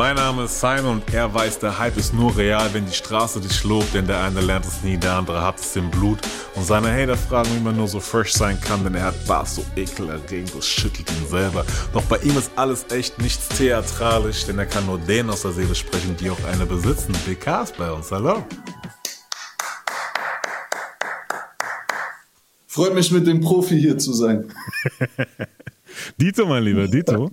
[0.00, 3.38] Mein Name ist Simon und er weiß, der Hype ist nur real, wenn die Straße
[3.38, 6.20] dich lobt, denn der eine lernt es nie, der andere hat es im Blut.
[6.54, 9.56] Und seine Hater fragen, wie man nur so fresh sein kann, denn er hat Bars
[9.56, 11.66] so ekelerregend, das schüttelt ihn selber.
[11.92, 15.52] Doch bei ihm ist alles echt nichts theatralisch, denn er kann nur denen aus der
[15.52, 17.14] Seele sprechen, die auch eine besitzen.
[17.26, 18.42] BK ist bei uns, hallo.
[22.68, 24.50] Freut mich mit dem Profi hier zu sein.
[26.20, 27.30] Dito, mein Lieber, Dito.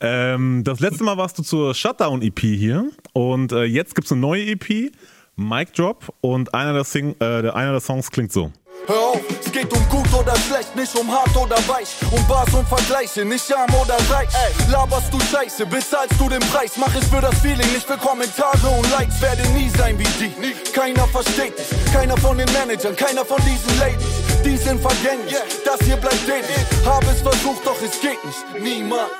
[0.00, 4.20] Ähm, das letzte Mal warst du zur Shutdown-EP hier und äh, jetzt gibt es eine
[4.20, 4.92] neue EP,
[5.36, 8.52] Mic Drop und einer der, Sing äh, einer der Songs klingt so.
[8.86, 11.88] Hör auf, es geht um gut oder schlecht, nicht um hart oder weich.
[12.10, 14.28] Um Bars und Vergleiche, nicht arm oder reich.
[14.34, 16.72] Ey, laberst du Scheiße, bezahlst du den Preis.
[16.76, 19.20] Mach es für das Feeling, nicht für Kommentare und Likes.
[19.22, 20.72] Werde nie sein wie die.
[20.72, 24.21] Keiner versteht dich, keiner von den Managern, keiner von diesen Ladies.
[24.44, 26.66] Die sind vergänglich, das hier bleibt ewig.
[26.84, 28.62] Hab es versucht, doch es geht nicht.
[28.62, 29.10] Niemals.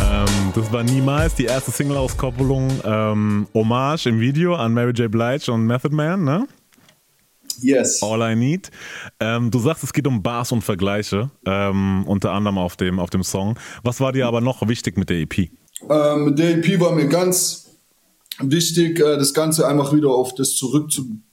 [0.00, 5.10] Ähm, das war niemals die erste Single-Auskopplung ähm, Hommage im Video an Mary J.
[5.10, 6.46] Blige und Method Man, ne?
[7.60, 8.02] Yes.
[8.02, 8.70] All I Need.
[9.18, 13.08] Ähm, du sagst, es geht um Bars und Vergleiche, ähm, unter anderem auf dem, auf
[13.08, 13.58] dem Song.
[13.82, 15.50] Was war dir aber noch wichtig mit der EP?
[15.88, 17.70] Ähm, mit der EP war mir ganz
[18.40, 21.24] wichtig, äh, das Ganze einfach wieder auf das zurückzubringen,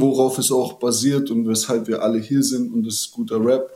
[0.00, 3.70] worauf es auch basiert und weshalb wir alle hier sind und das ist guter Rap.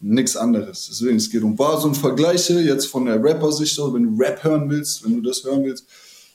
[0.00, 0.88] Nichts anderes.
[0.90, 4.68] Deswegen, es geht um Bars und Vergleiche, jetzt von der Rapper-Sicht, wenn du Rap hören
[4.68, 5.86] willst, wenn du das hören willst,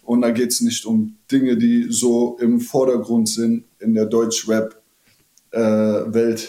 [0.03, 6.41] und da geht es nicht um Dinge, die so im Vordergrund sind in der Deutsch-Rap-Welt.
[6.41, 6.47] Äh,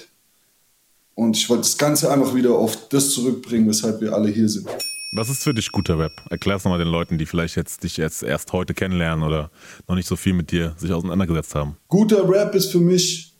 [1.14, 4.66] und ich wollte das Ganze einfach wieder auf das zurückbringen, weshalb wir alle hier sind.
[5.12, 6.12] Was ist für dich guter Rap?
[6.30, 9.50] Erklär's nochmal den Leuten, die vielleicht jetzt dich jetzt erst heute kennenlernen oder
[9.88, 11.76] noch nicht so viel mit dir sich auseinandergesetzt haben.
[11.88, 13.34] Guter Rap ist für mich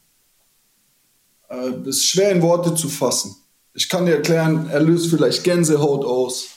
[1.48, 3.36] äh, ist schwer in Worte zu fassen.
[3.74, 6.56] Ich kann dir erklären, er löst vielleicht Gänsehaut aus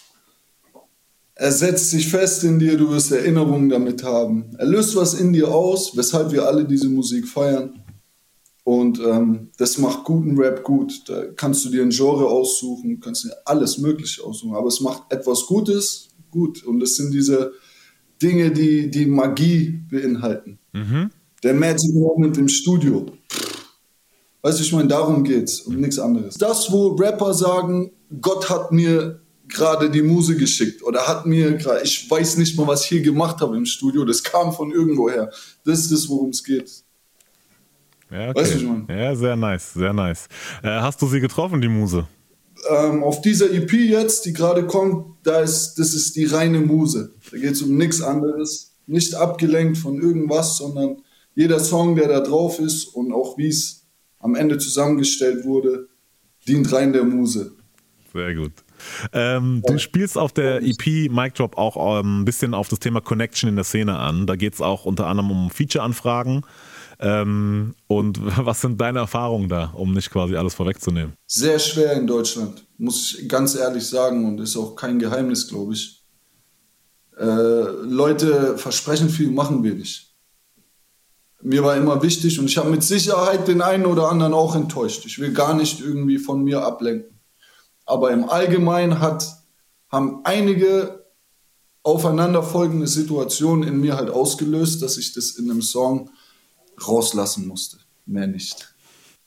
[1.36, 4.56] er setzt sich fest in dir, du wirst Erinnerungen damit haben.
[4.59, 7.83] Er löst was in dir aus, weshalb wir alle diese Musik feiern.
[8.63, 11.03] Und ähm, das macht guten Rap gut.
[11.07, 14.56] Da kannst du dir ein Genre aussuchen, kannst dir alles Mögliche aussuchen.
[14.56, 16.63] Aber es macht etwas Gutes gut.
[16.63, 17.51] Und das sind diese
[18.22, 20.59] Dinge, die die Magie beinhalten.
[20.72, 21.09] Mhm.
[21.44, 23.06] Der Magic Moment im Studio.
[24.41, 26.35] Weißt du, ich meine, darum geht's, um nichts anderes.
[26.35, 27.91] Das, wo Rapper sagen,
[28.22, 32.68] Gott hat mir gerade die Muse geschickt oder hat mir gerade, ich weiß nicht mal,
[32.68, 35.31] was ich hier gemacht habe im Studio, das kam von irgendwoher.
[35.66, 36.84] Das ist das, worum es geht.
[38.13, 38.41] Ja, okay.
[38.41, 38.88] Weißt du schon?
[38.88, 40.28] Ja, sehr nice, sehr nice.
[40.62, 42.07] Äh, hast du sie getroffen, die Muse?
[42.69, 47.16] Ähm, auf dieser EP jetzt, die gerade kommt, da ist, das ist die reine Muse.
[47.31, 48.75] Da geht es um nichts anderes.
[48.85, 50.97] Nicht abgelenkt von irgendwas, sondern
[51.34, 53.88] jeder Song, der da drauf ist und auch wie es
[54.19, 55.88] am Ende zusammengestellt wurde,
[56.47, 57.53] dient rein der Muse.
[58.13, 58.51] Sehr gut.
[59.12, 63.01] Ähm, du spielst auf der EP Mic Drop auch ähm, ein bisschen auf das Thema
[63.01, 64.28] Connection in der Szene an.
[64.28, 66.44] Da geht es auch unter anderem um Feature-Anfragen.
[67.00, 71.14] Ähm, und was sind deine Erfahrungen da, um nicht quasi alles vorwegzunehmen?
[71.28, 74.26] Sehr schwer in Deutschland, muss ich ganz ehrlich sagen.
[74.26, 76.04] Und ist auch kein Geheimnis, glaube ich.
[77.18, 80.14] Äh, Leute versprechen viel, machen nicht.
[81.42, 85.06] Mir war immer wichtig und ich habe mit Sicherheit den einen oder anderen auch enttäuscht.
[85.06, 87.20] Ich will gar nicht irgendwie von mir ablenken.
[87.86, 89.28] Aber im Allgemeinen hat,
[89.90, 91.04] haben einige
[91.84, 96.10] aufeinanderfolgende Situationen in mir halt ausgelöst, dass ich das in einem Song
[96.88, 97.78] rauslassen musste.
[98.06, 98.73] Mehr nicht.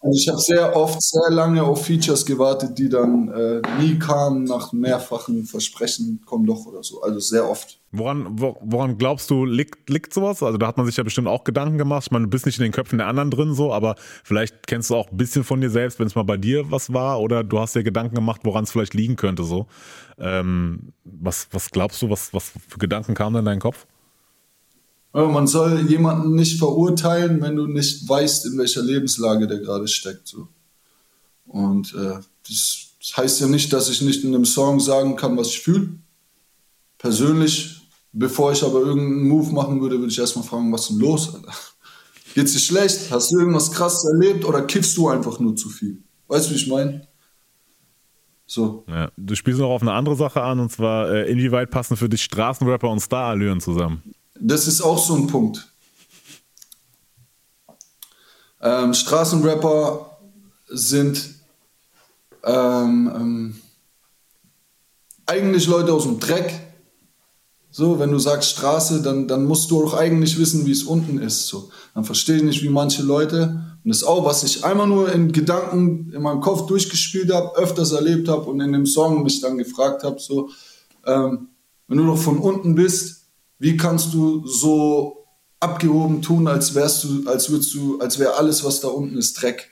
[0.01, 4.45] Also ich habe sehr oft, sehr lange auf Features gewartet, die dann äh, nie kamen,
[4.45, 7.03] nach mehrfachen Versprechen, komm doch oder so.
[7.03, 7.81] Also sehr oft.
[7.93, 10.43] Woran, woran glaubst du, liegt, liegt sowas?
[10.43, 12.05] Also da hat man sich ja bestimmt auch Gedanken gemacht.
[12.07, 14.91] Ich meine, du bist nicht in den Köpfen der anderen drin so, aber vielleicht kennst
[14.91, 17.43] du auch ein bisschen von dir selbst, wenn es mal bei dir was war oder
[17.43, 19.67] du hast dir Gedanken gemacht, woran es vielleicht liegen könnte so.
[20.19, 23.87] Ähm, was, was glaubst du, was, was für Gedanken kamen in deinen Kopf?
[25.25, 30.29] Man soll jemanden nicht verurteilen, wenn du nicht weißt, in welcher Lebenslage der gerade steckt.
[30.29, 30.49] So.
[31.47, 35.37] Und äh, das, das, heißt ja nicht, dass ich nicht in einem Song sagen kann,
[35.39, 35.89] was ich fühle.
[36.99, 37.81] Persönlich,
[38.13, 41.35] bevor ich aber irgendeinen Move machen würde, würde ich erstmal fragen, was ist denn los,
[41.35, 41.53] Alter?
[42.35, 43.11] Geht's dir schlecht?
[43.11, 46.03] Hast du irgendwas krasses erlebt oder kiffst du einfach nur zu viel?
[46.29, 47.09] Weißt du, wie ich meine?
[48.45, 48.85] So.
[48.87, 52.11] Ja, du spielst noch auf eine andere Sache an, und zwar, äh, inwieweit passen für
[52.11, 54.03] dich Straßenrapper und Starallüren zusammen?
[54.41, 55.67] Das ist auch so ein Punkt.
[58.61, 60.19] Ähm, Straßenrapper
[60.69, 61.37] sind
[62.45, 63.61] ähm, ähm,
[65.27, 66.61] eigentlich Leute aus dem Dreck.
[67.71, 71.19] So, wenn du sagst Straße, dann, dann musst du auch eigentlich wissen, wie es unten
[71.19, 71.47] ist.
[71.47, 71.71] So.
[71.95, 75.13] Dann verstehe ich nicht, wie manche Leute, und das ist auch, was ich einmal nur
[75.13, 79.41] in Gedanken in meinem Kopf durchgespielt habe, öfters erlebt habe und in dem Song mich
[79.41, 80.49] dann gefragt habe, so,
[81.05, 81.49] ähm,
[81.87, 83.26] wenn du doch von unten bist,
[83.59, 85.27] wie kannst du so
[85.61, 89.41] abgehoben tun, als wärst du, als würdest du, als wäre alles, was da unten ist,
[89.41, 89.71] Dreck?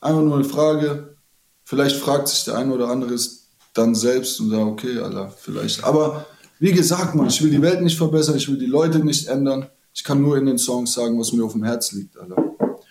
[0.00, 1.16] Einfach nur eine Frage.
[1.64, 5.84] Vielleicht fragt sich der eine oder andere es dann selbst und sagt, okay, Alter, vielleicht.
[5.84, 6.26] Aber
[6.58, 9.66] wie gesagt, man, ich will die Welt nicht verbessern, ich will die Leute nicht ändern.
[9.94, 12.36] Ich kann nur in den Songs sagen, was mir auf dem Herz liegt, Alter.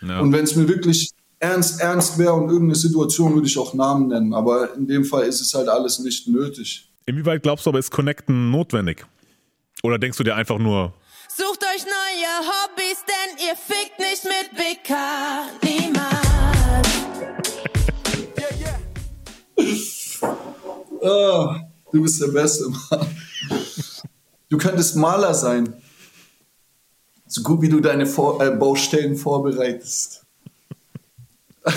[0.01, 0.19] Ja.
[0.19, 4.07] Und wenn es mir wirklich ernst, ernst wäre und irgendeine Situation, würde ich auch Namen
[4.07, 4.33] nennen.
[4.33, 6.89] Aber in dem Fall ist es halt alles nicht nötig.
[7.05, 9.05] Inwieweit glaubst du aber, ist Connecten notwendig?
[9.83, 10.93] Oder denkst du dir einfach nur,
[11.39, 14.93] Sucht euch neue Hobbys, denn ihr fickt nicht mit BK.
[15.63, 16.19] Niemals.
[21.01, 21.55] oh,
[21.93, 23.07] du bist der Beste, Mann.
[24.49, 25.73] Du könntest Maler sein.
[27.27, 30.25] So gut wie du deine Vor äh, Baustellen vorbereitest.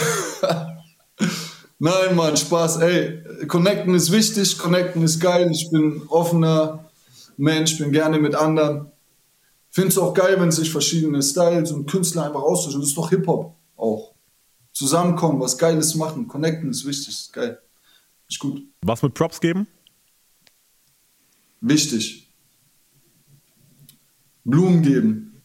[1.78, 2.78] Nein, Mann, Spaß.
[2.78, 5.50] Ey, Connecten ist wichtig, Connecten ist geil.
[5.52, 6.90] Ich bin offener
[7.36, 8.90] Mensch, bin gerne mit anderen.
[9.70, 12.80] Finde es auch geil, wenn sich verschiedene Styles und Künstler einfach austauschen.
[12.80, 14.14] Das ist doch Hip-Hop auch.
[14.72, 16.28] Zusammenkommen, was Geiles machen.
[16.28, 17.60] Connecten ist wichtig, ist geil.
[18.28, 18.62] Ist gut.
[18.82, 19.66] Was mit Props geben?
[21.60, 22.28] Wichtig.
[24.44, 25.42] Blumen geben.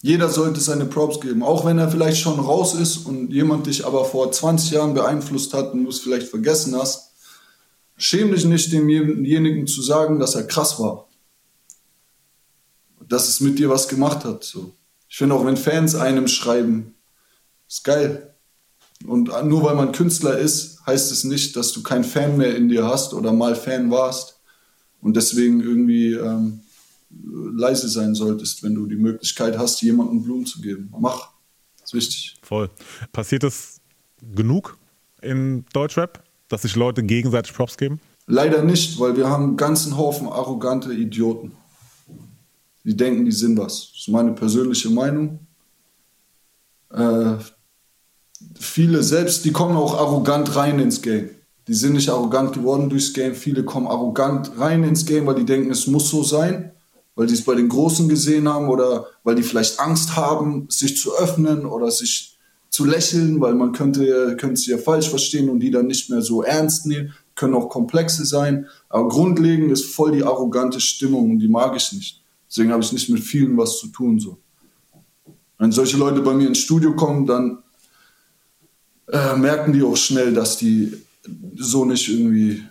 [0.00, 3.84] Jeder sollte seine Props geben, auch wenn er vielleicht schon raus ist und jemand dich
[3.84, 7.07] aber vor 20 Jahren beeinflusst hat und du es vielleicht vergessen hast.
[7.98, 11.08] Schäm dich nicht, demjenigen zu sagen, dass er krass war.
[13.06, 14.44] Dass es mit dir was gemacht hat.
[14.44, 14.72] So.
[15.08, 16.94] Ich finde auch, wenn Fans einem schreiben,
[17.68, 18.34] ist geil.
[19.06, 22.68] Und nur weil man Künstler ist, heißt es nicht, dass du keinen Fan mehr in
[22.68, 24.40] dir hast oder mal Fan warst
[25.00, 26.60] und deswegen irgendwie ähm,
[27.10, 30.92] leise sein solltest, wenn du die Möglichkeit hast, jemandem Blumen zu geben.
[30.98, 31.30] Mach.
[31.80, 32.36] Das ist wichtig.
[32.42, 32.70] Voll.
[33.12, 33.80] Passiert es
[34.34, 34.76] genug
[35.22, 38.00] in Deutschrap, dass sich Leute gegenseitig Props geben?
[38.26, 41.52] Leider nicht, weil wir haben einen ganzen Haufen arrogante Idioten.
[42.84, 43.90] Die denken, die sind was.
[43.92, 45.46] Das ist meine persönliche Meinung.
[46.90, 47.34] Äh,
[48.58, 51.30] viele selbst, die kommen auch arrogant rein ins Game.
[51.66, 53.34] Die sind nicht arrogant geworden durchs Game.
[53.34, 56.72] Viele kommen arrogant rein ins Game, weil die denken, es muss so sein
[57.18, 60.96] weil die es bei den Großen gesehen haben oder weil die vielleicht Angst haben, sich
[60.96, 62.37] zu öffnen oder sich
[62.78, 66.22] zu lächeln, weil man könnte, könnte sie ja falsch verstehen und die dann nicht mehr
[66.22, 68.66] so ernst nehmen, können auch komplexe sein.
[68.88, 72.22] Aber grundlegend ist voll die arrogante Stimmung und die mag ich nicht.
[72.48, 74.20] Deswegen habe ich nicht mit vielen was zu tun.
[74.20, 74.38] So.
[75.58, 77.64] Wenn solche Leute bei mir ins Studio kommen, dann
[79.08, 80.92] äh, merken die auch schnell, dass die
[81.56, 82.62] so nicht irgendwie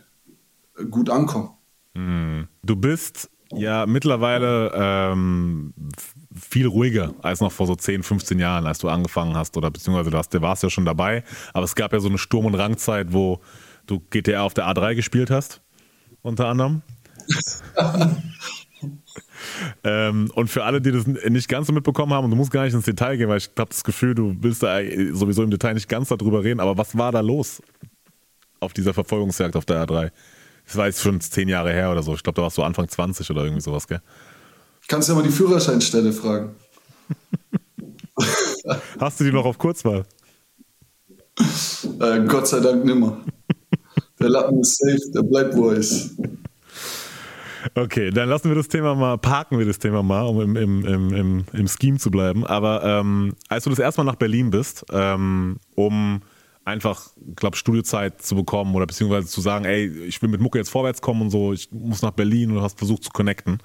[0.89, 1.49] gut ankommen.
[1.95, 2.47] Hm.
[2.63, 5.73] Du bist ja mittlerweile ähm,
[6.39, 10.09] viel ruhiger als noch vor so 10, 15 Jahren, als du angefangen hast oder beziehungsweise
[10.09, 11.23] du, hast, du warst ja schon dabei,
[11.53, 13.41] aber es gab ja so eine Sturm- und Rangzeit, wo
[13.85, 15.61] du GTA auf der A3 gespielt hast,
[16.21, 16.81] unter anderem.
[19.83, 22.63] ähm, und für alle, die das nicht ganz so mitbekommen haben, und du musst gar
[22.65, 24.79] nicht ins Detail gehen, weil ich habe das Gefühl, du willst da
[25.13, 27.61] sowieso im Detail nicht ganz darüber reden, aber was war da los
[28.59, 30.11] auf dieser Verfolgungsjagd auf der A3?
[30.65, 32.13] Das war jetzt schon zehn Jahre her oder so.
[32.13, 34.01] Ich glaube, da warst du Anfang 20 oder irgendwie sowas, gell?
[34.87, 36.55] Kannst du ja mal die Führerscheinstelle fragen.
[38.99, 40.05] Hast du die noch auf Kurzwahl?
[41.99, 43.17] Äh, Gott sei Dank nimmer.
[44.19, 46.15] Der Lappen ist safe, der bleibt, wo er ist.
[47.75, 50.85] Okay, dann lassen wir das Thema mal, parken wir das Thema mal, um im, im,
[50.85, 52.45] im, im, im Scheme zu bleiben.
[52.45, 56.21] Aber ähm, als du das erste Mal nach Berlin bist, ähm, um
[56.67, 60.69] einfach, glaube Studiozeit zu bekommen oder beziehungsweise zu sagen, ey, ich will mit Mucke jetzt
[60.69, 63.59] vorwärts kommen und so, ich muss nach Berlin und hast versucht zu connecten.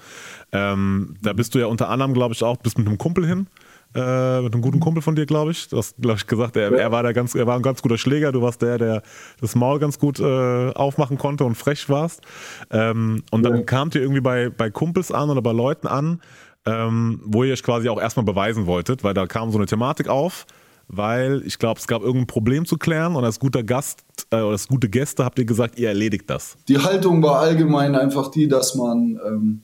[0.52, 3.49] Ähm, da bist du ja unter anderem, glaube ich, auch, bist mit einem Kumpel hin,
[3.97, 5.68] äh, mit einem guten Kumpel von dir, glaube ich.
[5.68, 7.99] Du hast, glaube ich, gesagt, er, er, war der ganz, er war ein ganz guter
[7.99, 9.02] Schläger, du warst der, der
[9.40, 12.23] das Maul ganz gut äh, aufmachen konnte und frech warst.
[12.71, 13.62] Ähm, und dann ja.
[13.64, 16.23] kamt ihr irgendwie bei, bei Kumpels an oder bei Leuten an,
[16.66, 20.06] ähm, wo ihr euch quasi auch erstmal beweisen wolltet, weil da kam so eine Thematik
[20.06, 20.47] auf
[20.92, 24.50] weil ich glaube, es gab irgendein Problem zu klären und als guter Gast äh, oder
[24.50, 26.56] als gute Gäste habt ihr gesagt, ihr erledigt das.
[26.68, 29.62] Die Haltung war allgemein einfach die, dass man ähm,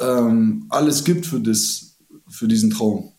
[0.00, 3.12] ähm, alles gibt für, das, für diesen Traum.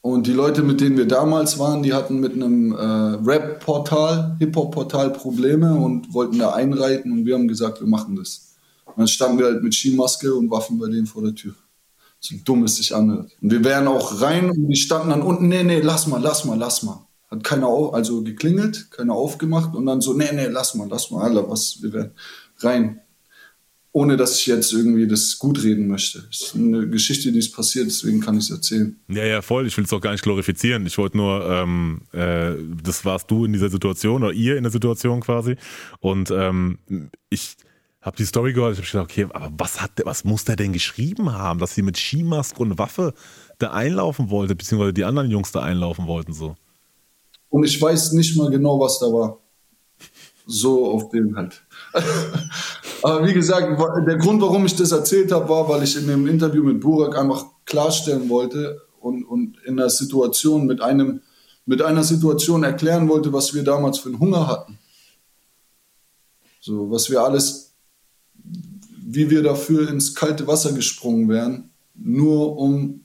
[0.00, 5.12] Und die Leute, mit denen wir damals waren, die hatten mit einem äh, Rap-Portal, Hip-Hop-Portal
[5.12, 8.56] Probleme und wollten da einreiten und wir haben gesagt, wir machen das.
[8.86, 11.54] Und dann standen wir halt mit Skimaske und Waffen bei denen vor der Tür
[12.24, 13.32] so dumm es sich anhört.
[13.40, 16.44] Und wir wären auch rein und die standen dann unten, nee, nee, lass mal, lass
[16.44, 17.06] mal, lass mal.
[17.28, 21.10] Hat keiner auf, also geklingelt, keiner aufgemacht und dann so, nee, nee, lass mal, lass
[21.10, 22.12] mal, Alter, was, wir wären
[22.58, 23.00] rein.
[23.94, 26.24] ohne dass ich jetzt irgendwie das gut reden möchte.
[26.30, 28.96] Es ist eine Geschichte, die ist passiert, deswegen kann ich es erzählen.
[29.08, 29.66] Ja, ja, voll.
[29.66, 30.86] Ich will es auch gar nicht glorifizieren.
[30.86, 32.52] Ich wollte nur, ähm, äh,
[32.82, 35.56] das warst du in dieser Situation oder ihr in der Situation quasi.
[36.00, 36.78] Und ähm,
[37.28, 37.56] ich
[38.02, 40.56] habe die Story gehört, ich habe gedacht, okay, aber was hat der, was muss der
[40.56, 43.14] denn geschrieben haben, dass sie mit Skimask und Waffe
[43.58, 46.56] da einlaufen wollte, beziehungsweise die anderen Jungs da einlaufen wollten so.
[47.48, 49.38] Und ich weiß nicht mal genau, was da war.
[50.46, 51.62] So auf dem halt.
[53.02, 56.26] Aber wie gesagt, der Grund, warum ich das erzählt habe, war, weil ich in dem
[56.26, 61.20] Interview mit Burak einfach klarstellen wollte und, und in einer Situation mit einem,
[61.66, 64.78] mit einer Situation erklären wollte, was wir damals für einen Hunger hatten.
[66.60, 67.61] So, was wir alles,
[69.14, 73.04] wie wir dafür ins kalte Wasser gesprungen wären, nur um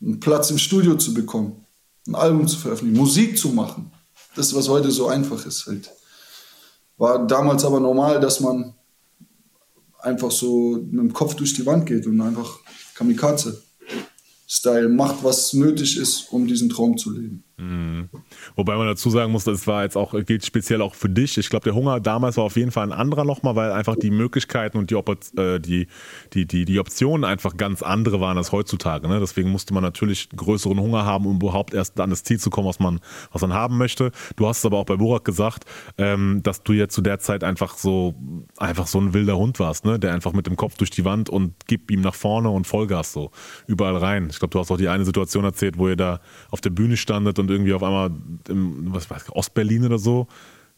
[0.00, 1.64] einen Platz im Studio zu bekommen,
[2.06, 3.90] ein Album zu veröffentlichen, Musik zu machen.
[4.34, 5.90] Das, was heute so einfach ist halt.
[6.96, 8.74] War damals aber normal, dass man
[9.98, 12.58] einfach so mit dem Kopf durch die Wand geht und einfach
[12.94, 17.44] Kamikaze-Style macht, was nötig ist, um diesen Traum zu leben.
[17.56, 18.08] Mhm.
[18.56, 21.38] Wobei man dazu sagen muss, das war jetzt auch, gilt speziell auch für dich.
[21.38, 24.10] Ich glaube, der Hunger damals war auf jeden Fall ein anderer nochmal, weil einfach die
[24.10, 25.86] Möglichkeiten und die, äh, die,
[26.32, 29.06] die, die, die Optionen einfach ganz andere waren als heutzutage.
[29.08, 29.20] Ne?
[29.20, 32.66] Deswegen musste man natürlich größeren Hunger haben, um überhaupt erst an das Ziel zu kommen,
[32.66, 32.98] was man,
[33.32, 34.10] was man haben möchte.
[34.34, 35.64] Du hast es aber auch bei Burak gesagt,
[35.96, 38.16] ähm, dass du jetzt zu der Zeit einfach so,
[38.56, 40.00] einfach so ein wilder Hund warst, ne?
[40.00, 43.12] der einfach mit dem Kopf durch die Wand und gib ihm nach vorne und Vollgas
[43.12, 43.30] so.
[43.68, 44.26] Überall rein.
[44.28, 46.20] Ich glaube, du hast auch die eine Situation erzählt, wo ihr da
[46.50, 48.10] auf der Bühne standet und und irgendwie auf einmal
[48.48, 50.26] im was weiß, Ostberlin oder so,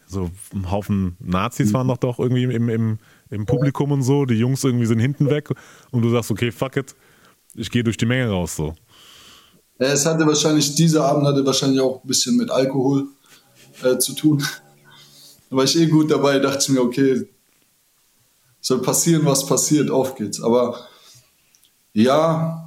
[0.05, 4.25] so ein Haufen Nazis waren doch doch irgendwie im, im, im Publikum und so.
[4.25, 5.49] Die Jungs irgendwie sind hinten weg
[5.91, 6.95] und du sagst, okay, fuck it,
[7.55, 8.75] ich gehe durch die Menge raus so.
[9.79, 13.07] Es hatte wahrscheinlich, dieser Abend hatte wahrscheinlich auch ein bisschen mit Alkohol
[13.83, 14.43] äh, zu tun.
[15.49, 17.27] Da war ich eh gut dabei, dachte ich mir, okay,
[18.59, 20.41] soll passieren, was passiert, auf geht's.
[20.41, 20.87] Aber
[21.93, 22.66] ja,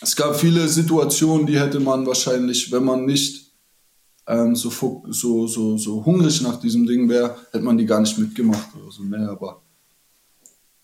[0.00, 3.52] es gab viele Situationen, die hätte man wahrscheinlich, wenn man nicht
[4.26, 4.70] ähm, so,
[5.08, 8.90] so, so, so hungrig nach diesem Ding wäre, hätte man die gar nicht mitgemacht oder
[8.90, 9.02] so.
[9.02, 9.62] Nee, aber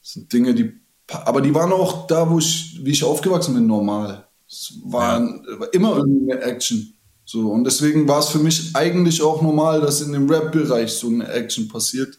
[0.01, 0.73] das sind Dinge, die,
[1.09, 4.27] aber die waren auch da, wo ich, wie ich aufgewachsen bin, normal.
[4.49, 5.67] Es waren ja.
[5.73, 6.93] immer irgendeine Action.
[7.25, 11.09] So, und deswegen war es für mich eigentlich auch normal, dass in dem Rap-Bereich so
[11.09, 12.19] eine Action passiert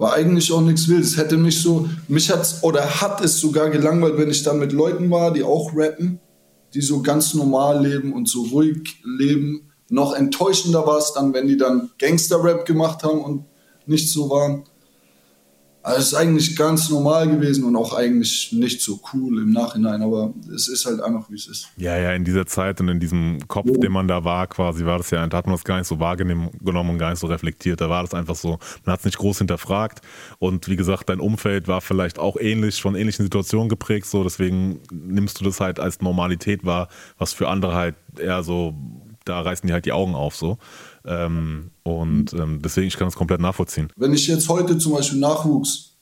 [0.00, 1.18] war eigentlich auch nichts Wildes.
[1.18, 5.10] Hätte mich so, mich hat's oder hat es sogar gelangweilt, wenn ich dann mit Leuten
[5.10, 6.18] war, die auch rappen,
[6.72, 9.70] die so ganz normal leben und so ruhig leben.
[9.90, 13.44] Noch enttäuschender war es dann, wenn die dann Gangster-Rap gemacht haben und
[13.84, 14.64] nicht so waren.
[15.82, 20.02] Also es ist eigentlich ganz normal gewesen und auch eigentlich nicht so cool im Nachhinein,
[20.02, 21.68] aber es ist halt einfach, wie es ist.
[21.78, 23.78] Ja, ja, in dieser Zeit und in diesem Kopf, ja.
[23.78, 25.98] den man da war, quasi, war das ja, da hat man das gar nicht so
[25.98, 26.50] wahrgenommen
[26.90, 27.80] und gar nicht so reflektiert.
[27.80, 30.02] Da war das einfach so, man hat es nicht groß hinterfragt.
[30.38, 34.80] Und wie gesagt, dein Umfeld war vielleicht auch ähnlich, von ähnlichen Situationen geprägt, so deswegen
[34.92, 38.74] nimmst du das halt als Normalität wahr, was für andere halt eher so,
[39.24, 40.58] da reißen die halt die Augen auf so.
[41.04, 43.90] Ähm, und ähm, deswegen, ich kann das komplett nachvollziehen.
[43.96, 45.96] Wenn ich jetzt heute zum Beispiel Nachwuchs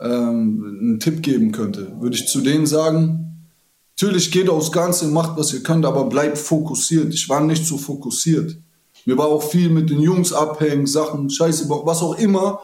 [0.00, 3.48] ähm, einen Tipp geben könnte, würde ich zu denen sagen,
[3.96, 7.12] natürlich geht aufs Ganze, macht was ihr könnt, aber bleibt fokussiert.
[7.12, 8.56] Ich war nicht so fokussiert.
[9.04, 12.60] Mir war auch viel mit den Jungs abhängen, Sachen, Scheiße, was auch immer,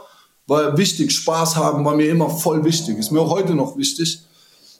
[0.47, 1.13] war wichtig.
[1.13, 2.99] Spaß haben war mir immer voll wichtig.
[2.99, 4.23] Ist mir auch heute noch wichtig.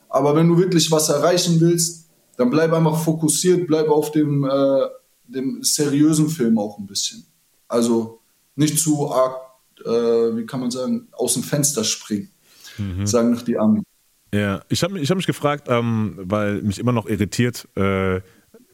[0.09, 4.87] Aber wenn du wirklich was erreichen willst, dann bleib einfach fokussiert, bleib auf dem äh,
[5.27, 7.25] dem seriösen Film auch ein bisschen.
[7.69, 8.21] Also
[8.57, 9.37] nicht zu arg,
[9.85, 12.31] äh, wie kann man sagen, aus dem Fenster springen,
[12.79, 13.07] mhm.
[13.07, 13.83] sagen noch die Armen.
[14.33, 18.21] Ja, ich habe ich hab mich gefragt, ähm, weil mich immer noch irritiert, äh,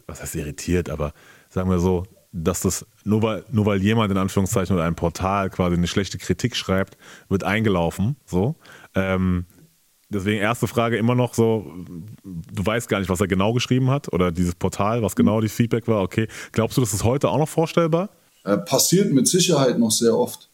[0.06, 1.12] was heißt irritiert, aber
[1.50, 5.50] sagen wir so, dass das nur weil, nur weil jemand in Anführungszeichen oder ein Portal
[5.50, 6.96] quasi eine schlechte Kritik schreibt,
[7.28, 8.16] wird eingelaufen.
[8.24, 8.56] So.
[8.94, 9.46] Ähm,
[10.12, 11.72] Deswegen erste Frage immer noch so,
[12.24, 15.52] du weißt gar nicht, was er genau geschrieben hat oder dieses Portal, was genau das
[15.52, 16.02] Feedback war.
[16.02, 18.10] Okay, glaubst du, das ist heute auch noch vorstellbar?
[18.44, 20.50] Äh, passiert mit Sicherheit noch sehr oft.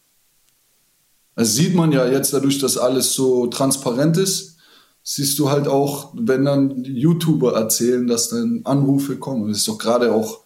[1.35, 4.57] Das sieht man ja jetzt dadurch, dass alles so transparent ist,
[5.01, 9.47] siehst du halt auch, wenn dann YouTuber erzählen, dass dann Anrufe kommen.
[9.47, 10.41] Das ist doch gerade auch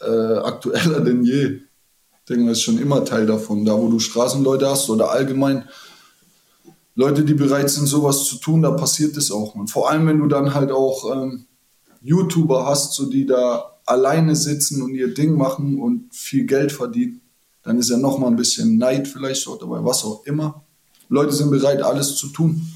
[0.00, 1.44] äh, aktueller denn je.
[1.46, 3.64] Ich denke, das ist schon immer Teil davon.
[3.64, 5.68] Da, wo du Straßenleute hast oder allgemein
[6.94, 9.54] Leute, die bereit sind, sowas zu tun, da passiert es auch.
[9.54, 11.46] Und vor allem, wenn du dann halt auch ähm,
[12.02, 17.20] YouTuber hast, so die da alleine sitzen und ihr Ding machen und viel Geld verdienen,
[17.62, 20.64] dann ist ja noch mal ein bisschen Neid vielleicht auch dabei, was auch immer.
[21.08, 22.66] Leute sind bereit, alles zu tun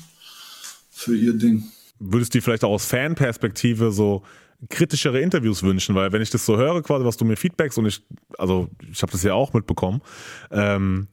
[0.90, 1.64] für ihr Ding.
[1.98, 4.22] Würdest du dir vielleicht auch aus Fanperspektive so
[4.68, 7.86] kritischere Interviews wünschen, weil wenn ich das so höre, quasi, was du mir feedbackst und
[7.86, 8.02] ich,
[8.38, 10.02] also ich habe das ja auch mitbekommen,
[10.50, 11.08] ähm,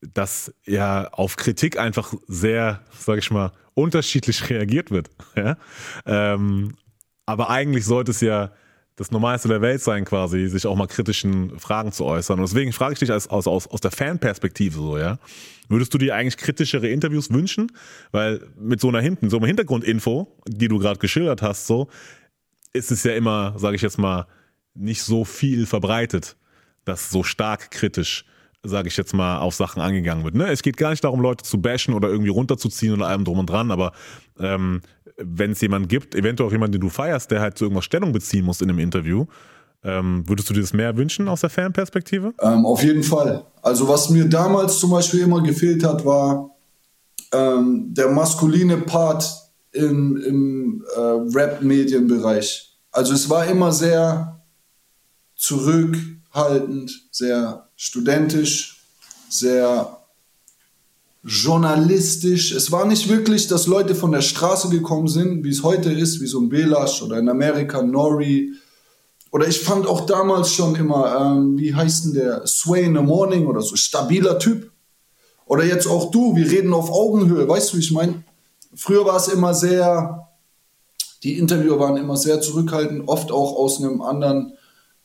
[0.00, 5.10] dass ja auf Kritik einfach sehr, sag ich mal, unterschiedlich reagiert wird.
[5.36, 5.56] Ja?
[6.06, 6.74] Ähm,
[7.26, 8.52] aber eigentlich sollte es ja
[8.96, 12.40] das Normalste der Welt sein, quasi, sich auch mal kritischen Fragen zu äußern.
[12.40, 15.18] Und deswegen frage ich dich als, aus, aus, aus der Fanperspektive so, ja.
[15.68, 17.70] Würdest du dir eigentlich kritischere Interviews wünschen?
[18.10, 21.88] Weil mit so einer hinten, so einer Hintergrundinfo, die du gerade geschildert hast, so,
[22.72, 24.26] ist es ja immer, sage ich jetzt mal,
[24.74, 26.36] nicht so viel verbreitet,
[26.84, 28.24] dass so stark kritisch
[28.64, 30.34] sage ich jetzt mal, auf Sachen angegangen wird.
[30.34, 30.48] Ne?
[30.48, 33.48] Es geht gar nicht darum, Leute zu bashen oder irgendwie runterzuziehen oder allem drum und
[33.48, 33.92] dran, aber
[34.38, 34.80] ähm,
[35.16, 38.12] wenn es jemanden gibt, eventuell auch jemanden, den du feierst, der halt zu irgendwas Stellung
[38.12, 39.26] beziehen muss in einem Interview,
[39.84, 42.34] ähm, würdest du dir das mehr wünschen aus der Fanperspektive?
[42.40, 43.44] Ähm, auf jeden Fall.
[43.62, 46.50] Also was mir damals zum Beispiel immer gefehlt hat, war
[47.32, 49.30] ähm, der maskuline Part
[49.72, 52.76] im, im äh, Rap-Medienbereich.
[52.90, 54.42] Also es war immer sehr
[55.36, 58.82] zurückhaltend, sehr studentisch,
[59.30, 59.98] sehr
[61.22, 62.52] journalistisch.
[62.52, 66.20] Es war nicht wirklich, dass Leute von der Straße gekommen sind, wie es heute ist,
[66.20, 68.52] wie so ein Belash oder in Amerika Nori.
[69.30, 73.02] Oder ich fand auch damals schon immer, ähm, wie heißt denn der, Sway in the
[73.02, 74.72] Morning oder so, stabiler Typ.
[75.46, 78.24] Oder jetzt auch du, wir reden auf Augenhöhe, weißt du, wie ich meine?
[78.74, 80.28] Früher war es immer sehr,
[81.22, 84.57] die Interviewer waren immer sehr zurückhaltend, oft auch aus einem anderen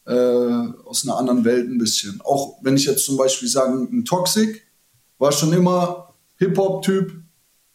[0.05, 0.13] äh,
[0.85, 2.21] aus einer anderen Welt ein bisschen.
[2.21, 4.61] Auch wenn ich jetzt zum Beispiel sage, ein Toxic
[5.17, 7.13] war schon immer Hip-Hop-Typ.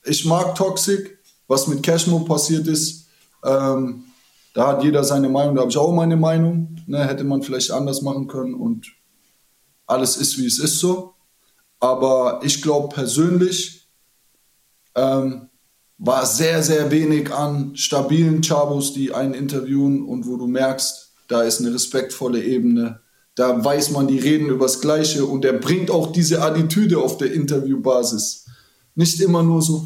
[0.04, 1.18] Ich mag Toxic.
[1.47, 3.06] Was mit Cashmo passiert ist,
[3.42, 4.04] ähm,
[4.52, 6.76] da hat jeder seine Meinung, da habe ich auch meine Meinung.
[6.87, 8.87] Ne, hätte man vielleicht anders machen können und
[9.87, 11.14] alles ist, wie es ist so.
[11.80, 13.88] Aber ich glaube persönlich
[14.94, 15.49] ähm,
[15.97, 21.42] war sehr, sehr wenig an stabilen Chabos, die einen interviewen und wo du merkst, da
[21.42, 23.00] ist eine respektvolle Ebene,
[23.35, 27.18] da weiß man, die reden über das Gleiche und er bringt auch diese Attitüde auf
[27.18, 28.47] der Interviewbasis.
[28.97, 29.85] Nicht immer nur so,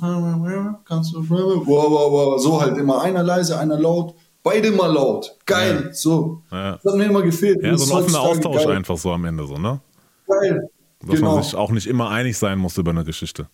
[0.86, 5.36] kannst du, wow, wow, wow, so halt immer einer leise, einer laut, beide mal laut.
[5.44, 5.92] Geil, ja.
[5.92, 6.40] so.
[6.50, 6.78] Ja.
[6.82, 7.62] Das hat mir immer gefehlt.
[7.62, 8.76] Ja, so ein offener Austausch geil.
[8.76, 9.80] einfach so am Ende, so, ne?
[10.26, 10.70] Geil.
[11.00, 11.34] Dass genau.
[11.34, 13.48] man sich auch nicht immer einig sein muss über eine Geschichte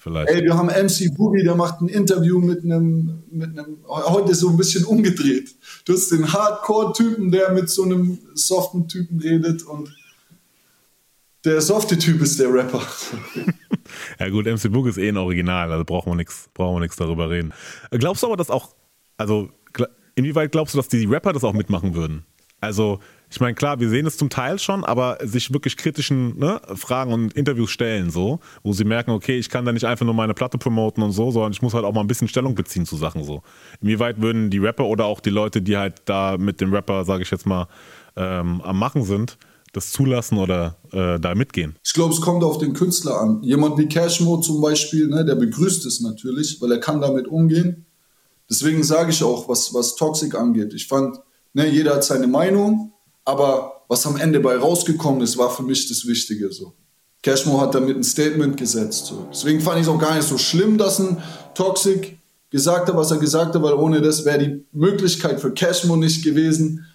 [0.00, 0.30] vielleicht.
[0.30, 4.40] Ey, wir haben MC Boogie, der macht ein Interview mit einem, mit einem, heute ist
[4.40, 5.54] so ein bisschen umgedreht.
[5.84, 9.94] Du hast den Hardcore-Typen, der mit so einem soften Typen redet und
[11.44, 12.82] der softe Typ ist der Rapper.
[14.18, 16.96] ja gut, MC Boogie ist eh ein Original, also brauchen wir nichts, brauchen wir nichts
[16.96, 17.52] darüber reden.
[17.90, 18.74] Glaubst du aber, dass auch,
[19.16, 19.50] also
[20.14, 22.24] inwieweit glaubst du, dass die Rapper das auch mitmachen würden?
[22.60, 26.60] Also ich meine, klar, wir sehen es zum Teil schon, aber sich wirklich kritischen ne,
[26.74, 30.14] Fragen und Interviews stellen, so, wo sie merken, okay, ich kann da nicht einfach nur
[30.14, 32.86] meine Platte promoten und so, sondern ich muss halt auch mal ein bisschen Stellung beziehen
[32.86, 33.42] zu Sachen so.
[33.80, 37.22] Inwieweit würden die Rapper oder auch die Leute, die halt da mit dem Rapper, sage
[37.22, 37.68] ich jetzt mal,
[38.16, 39.38] ähm, am Machen sind,
[39.72, 41.76] das zulassen oder äh, da mitgehen?
[41.84, 43.40] Ich glaube, es kommt auf den Künstler an.
[43.44, 47.86] Jemand wie Cashmo zum Beispiel, ne, der begrüßt es natürlich, weil er kann damit umgehen.
[48.50, 50.74] Deswegen sage ich auch, was, was Toxic angeht.
[50.74, 51.20] Ich fand,
[51.52, 52.89] ne, jeder hat seine Meinung
[53.24, 56.52] aber was am Ende bei rausgekommen ist, war für mich das Wichtige.
[56.52, 56.74] So.
[57.22, 59.06] Cashmo hat damit ein Statement gesetzt.
[59.06, 59.26] So.
[59.30, 61.22] Deswegen fand ich es auch gar nicht so schlimm, dass ein
[61.54, 62.18] Toxic
[62.50, 66.24] gesagt hat, was er gesagt hat, weil ohne das wäre die Möglichkeit für Cashmo nicht
[66.24, 66.86] gewesen,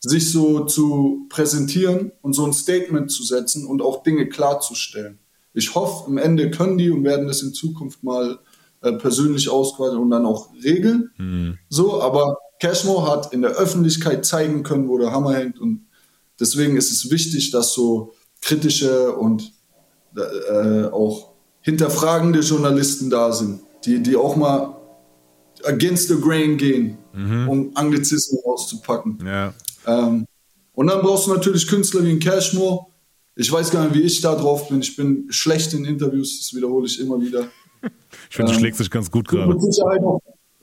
[0.00, 5.18] sich so zu präsentieren und so ein Statement zu setzen und auch Dinge klarzustellen.
[5.54, 8.38] Ich hoffe, am Ende können die und werden das in Zukunft mal
[8.82, 11.10] äh, persönlich ausquatschen und dann auch regeln.
[11.16, 11.58] Mhm.
[11.68, 15.86] So, aber Cashmo hat in der Öffentlichkeit zeigen können, wo der Hammer hängt und
[16.40, 19.52] deswegen ist es wichtig, dass so kritische und
[20.16, 24.76] äh, auch hinterfragende Journalisten da sind, die, die auch mal
[25.64, 27.48] against the grain gehen, mhm.
[27.50, 29.18] um Anglizismen auszupacken.
[29.26, 29.52] Ja.
[29.86, 30.24] Ähm,
[30.72, 32.86] und dann brauchst du natürlich Künstler wie ein Cashmore.
[33.36, 34.80] Ich weiß gar nicht, wie ich da drauf bin.
[34.80, 37.46] Ich bin schlecht in Interviews, das wiederhole ich immer wieder.
[38.30, 39.54] Ich finde, du ähm, schlägst dich ganz gut gerade.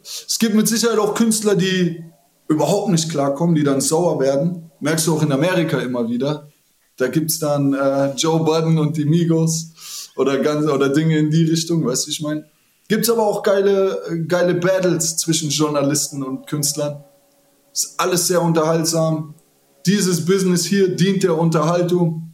[0.04, 2.04] Es gibt mit Sicherheit auch Künstler, die
[2.48, 4.72] überhaupt nicht klarkommen, die dann sauer werden.
[4.80, 6.50] Merkst du auch in Amerika immer wieder.
[6.98, 11.32] Da gibt es dann äh, Joe Budden und die Migos oder, ganz, oder Dinge in
[11.32, 12.46] die Richtung, weißt du, ich meine.
[12.88, 17.04] Gibt es aber auch geile, geile Battles zwischen Journalisten und Künstlern.
[17.72, 19.34] Ist alles sehr unterhaltsam.
[19.86, 22.34] Dieses Business hier dient der Unterhaltung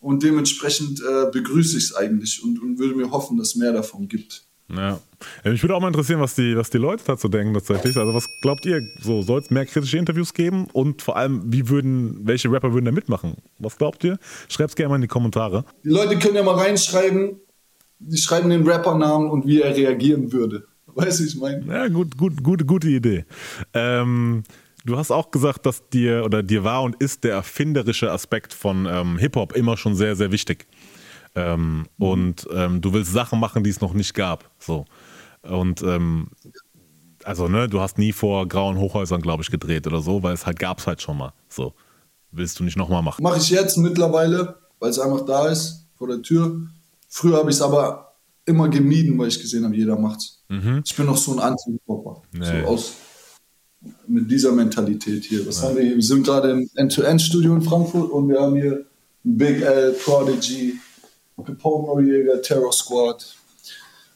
[0.00, 3.72] und dementsprechend äh, begrüße ich es eigentlich und, und würde mir hoffen, dass es mehr
[3.72, 4.43] davon gibt.
[4.68, 4.98] Ja.
[5.44, 7.96] Mich würde auch mal interessieren, was die, was die Leute dazu denken tatsächlich.
[7.96, 8.80] Also was glaubt ihr?
[9.00, 10.68] So, soll es mehr kritische Interviews geben?
[10.72, 13.36] Und vor allem, wie würden, welche Rapper würden da mitmachen?
[13.58, 14.18] Was glaubt ihr?
[14.48, 15.64] Schreibt es gerne mal in die Kommentare.
[15.84, 17.40] Die Leute können ja mal reinschreiben,
[17.98, 20.66] die schreiben den Rappernamen und wie er reagieren würde.
[20.94, 21.64] Weißt du, ich meine?
[21.66, 23.24] Ja, gut, gut, gut, gute Idee.
[23.72, 24.44] Ähm,
[24.84, 28.86] du hast auch gesagt, dass dir oder dir war und ist der erfinderische Aspekt von
[28.86, 30.66] ähm, Hip-Hop immer schon sehr, sehr wichtig.
[31.34, 31.86] Ähm, mhm.
[31.98, 34.50] Und ähm, du willst Sachen machen, die es noch nicht gab.
[34.58, 34.84] So.
[35.42, 36.28] Und ähm,
[37.24, 40.46] also, ne, du hast nie vor grauen Hochhäusern, glaube ich, gedreht oder so, weil es
[40.46, 41.32] halt gab es halt schon mal.
[41.48, 41.74] So.
[42.30, 43.22] Willst du nicht nochmal machen?
[43.22, 46.60] Mache ich jetzt mittlerweile, weil es einfach da ist, vor der Tür.
[47.08, 50.42] Früher habe ich es aber immer gemieden, weil ich gesehen habe, jeder macht's.
[50.48, 50.82] Mhm.
[50.84, 52.22] Ich bin noch so ein Anti-Popper.
[52.32, 52.62] Nee.
[52.62, 52.92] So aus,
[54.06, 55.46] mit dieser Mentalität hier.
[55.46, 55.68] Was ja.
[55.68, 55.94] haben wir hier?
[55.94, 58.84] Wir sind gerade im End-to-End-Studio in Frankfurt und wir haben hier
[59.22, 60.78] Big L, Prodigy,
[61.42, 63.34] Capone Noriega, Terror Squad.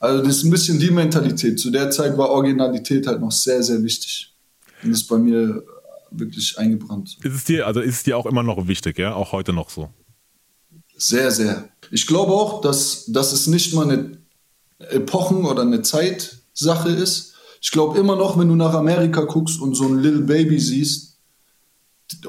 [0.00, 1.58] Also das ist ein bisschen die Mentalität.
[1.58, 4.32] Zu der Zeit war Originalität halt noch sehr, sehr wichtig.
[4.82, 5.64] Und ist bei mir
[6.10, 7.16] wirklich eingebrannt.
[7.22, 9.14] Ist es dir, also ist es dir auch immer noch wichtig, ja?
[9.14, 9.90] Auch heute noch so?
[10.96, 11.68] Sehr, sehr.
[11.90, 14.18] Ich glaube auch, dass, dass es nicht mal eine
[14.78, 17.34] Epochen- oder eine Zeitsache ist.
[17.60, 21.07] Ich glaube immer noch, wenn du nach Amerika guckst und so ein Little Baby siehst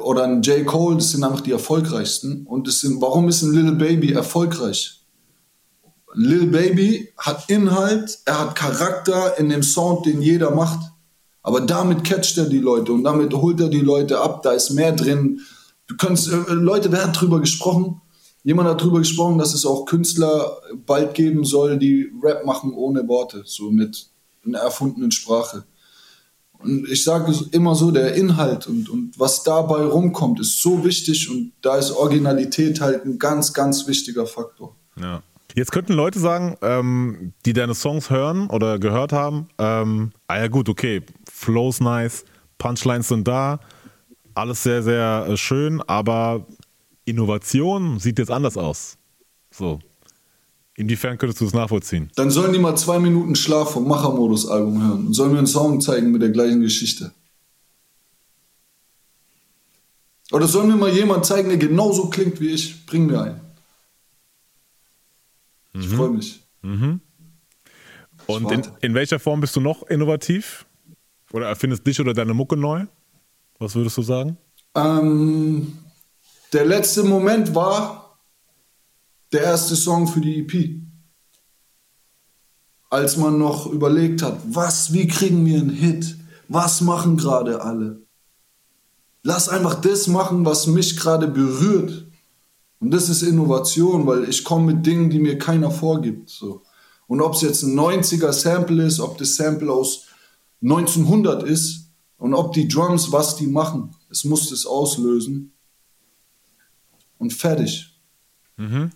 [0.01, 0.65] oder ein J.
[0.65, 2.45] Cole, das sind einfach die erfolgreichsten.
[2.45, 4.99] Und das sind, warum ist ein Little Baby erfolgreich?
[6.13, 10.79] Lil Baby hat Inhalt, er hat Charakter in dem Sound, den jeder macht.
[11.41, 14.41] Aber damit catcht er die Leute und damit holt er die Leute ab.
[14.43, 15.41] Da ist mehr drin.
[15.87, 18.01] Du kannst, äh, Leute, wer hat drüber gesprochen?
[18.43, 23.07] Jemand hat drüber gesprochen, dass es auch Künstler bald geben soll, die Rap machen ohne
[23.07, 24.07] Worte, so mit
[24.45, 25.65] einer erfundenen Sprache.
[26.59, 31.29] Und ich sage immer so, der Inhalt und, und was dabei rumkommt, ist so wichtig
[31.29, 34.75] und da ist Originalität halt ein ganz, ganz wichtiger Faktor.
[34.99, 35.23] Ja.
[35.55, 40.47] Jetzt könnten Leute sagen, ähm, die deine Songs hören oder gehört haben, ähm, ah ja
[40.47, 42.23] gut, okay, Flow's nice,
[42.57, 43.59] Punchlines sind da,
[44.35, 46.45] alles sehr, sehr äh, schön, aber
[47.05, 48.97] Innovation sieht jetzt anders aus.
[49.51, 49.79] So.
[50.79, 52.09] Inwiefern könntest du das nachvollziehen?
[52.15, 55.81] Dann sollen die mal zwei Minuten Schlaf vom Machermodus-Album hören und sollen mir einen Song
[55.81, 57.11] zeigen mit der gleichen Geschichte.
[60.31, 62.85] Oder soll mir mal jemand zeigen, der genauso klingt wie ich?
[62.85, 63.41] Bring mir einen.
[65.73, 65.95] Ich mhm.
[65.97, 66.39] freue mich.
[66.61, 67.01] Mhm.
[68.27, 70.65] Und in, in, welcher Form bist du noch innovativ?
[71.33, 72.85] Oder erfindest dich oder deine Mucke neu?
[73.57, 74.37] Was würdest du sagen?
[74.75, 75.77] Ähm,
[76.53, 78.08] der letzte Moment war
[79.31, 80.81] der erste Song für die EP.
[82.89, 86.17] Als man noch überlegt hat, was, wie kriegen wir einen Hit?
[86.47, 88.01] Was machen gerade alle?
[89.21, 92.07] Lass einfach das machen, was mich gerade berührt.
[92.79, 96.29] Und das ist Innovation, weil ich komme mit Dingen, die mir keiner vorgibt.
[96.29, 96.63] So.
[97.07, 100.05] Und ob es jetzt ein 90er Sample ist, ob das Sample aus
[100.61, 105.51] 1900 ist und ob die Drums, was die machen, es muss das auslösen.
[107.17, 107.99] Und fertig.
[108.55, 108.91] Mhm.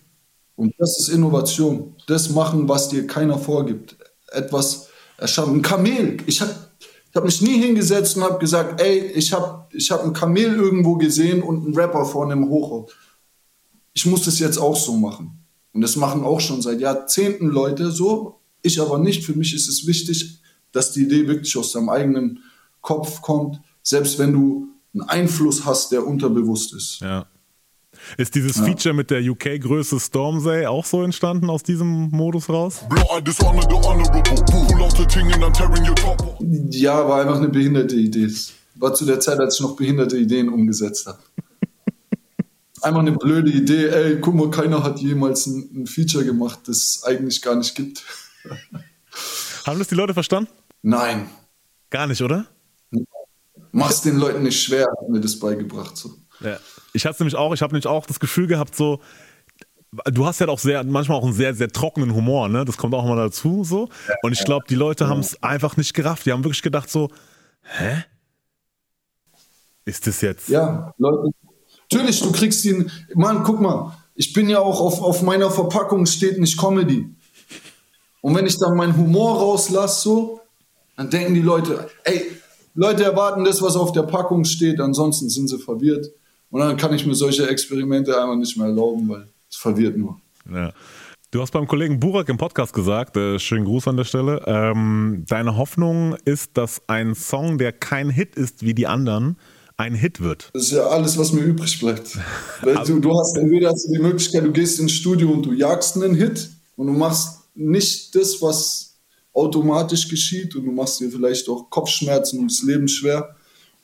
[0.56, 1.94] Und das ist Innovation.
[2.06, 3.96] Das machen, was dir keiner vorgibt.
[4.28, 4.88] Etwas
[5.18, 5.56] erschaffen.
[5.56, 6.18] Ein Kamel.
[6.26, 10.04] Ich habe ich hab mich nie hingesetzt und habe gesagt, ey, ich habe ich hab
[10.04, 12.90] ein Kamel irgendwo gesehen und einen Rapper vor einem Hochhaus
[13.94, 15.38] ich muss das jetzt auch so machen.
[15.72, 18.40] Und das machen auch schon seit Jahrzehnten Leute so.
[18.60, 19.24] Ich aber nicht.
[19.24, 20.40] Für mich ist es wichtig,
[20.72, 22.40] dass die Idee wirklich aus deinem eigenen
[22.80, 27.00] Kopf kommt, selbst wenn du einen Einfluss hast, der unterbewusst ist.
[27.00, 27.26] Ja.
[28.16, 28.64] Ist dieses ja.
[28.64, 32.80] Feature mit der UK-Größe Stormsay auch so entstanden aus diesem Modus raus?
[36.70, 38.28] Ja, war einfach eine behinderte Idee.
[38.76, 41.18] War zu der Zeit, als ich noch behinderte Ideen umgesetzt habe
[42.82, 46.76] einfach eine blöde Idee, ey, guck mal, keiner hat jemals ein, ein Feature gemacht, das
[46.76, 48.04] es eigentlich gar nicht gibt.
[49.66, 50.50] Haben das die Leute verstanden?
[50.82, 51.30] Nein.
[51.90, 52.46] Gar nicht, oder?
[53.72, 55.96] Mach's den Leuten nicht schwer, hat mir das beigebracht.
[55.96, 56.14] So.
[56.40, 56.58] Ja.
[56.94, 59.00] Ich hatte nämlich auch, ich habe nämlich auch das Gefühl gehabt, so,
[60.06, 62.64] du hast ja auch sehr, manchmal auch einen sehr, sehr trockenen Humor, ne?
[62.64, 63.90] Das kommt auch mal dazu, so.
[64.22, 66.24] Und ich glaube, die Leute haben es einfach nicht gerafft.
[66.24, 67.10] Die haben wirklich gedacht, so,
[67.62, 68.04] hä?
[69.84, 70.48] Ist das jetzt?
[70.48, 71.30] Ja, Leute,
[71.90, 72.90] Natürlich, du kriegst ihn.
[73.14, 77.14] Mann, guck mal, ich bin ja auch auf, auf meiner Verpackung steht nicht Comedy.
[78.20, 80.40] Und wenn ich dann meinen Humor rauslasse, so,
[80.96, 82.22] dann denken die Leute, ey,
[82.74, 86.06] Leute erwarten das, was auf der Packung steht, ansonsten sind sie verwirrt.
[86.54, 90.20] Und dann kann ich mir solche Experimente einfach nicht mehr erlauben, weil es verwirrt nur.
[90.48, 90.72] Ja.
[91.32, 95.24] Du hast beim Kollegen Burak im Podcast gesagt, äh, schönen Gruß an der Stelle, ähm,
[95.26, 99.36] deine Hoffnung ist, dass ein Song, der kein Hit ist wie die anderen,
[99.78, 100.50] ein Hit wird.
[100.54, 102.16] Das ist ja alles, was mir übrig bleibt.
[102.86, 106.14] du, du hast entweder hast die Möglichkeit, du gehst ins Studio und du jagst einen
[106.14, 108.94] Hit und du machst nicht das, was
[109.32, 113.34] automatisch geschieht und du machst dir vielleicht auch Kopfschmerzen und das Leben schwer.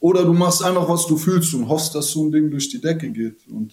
[0.01, 2.81] Oder du machst einfach, was du fühlst und hoffst, dass so ein Ding durch die
[2.81, 3.37] Decke geht.
[3.49, 3.71] Und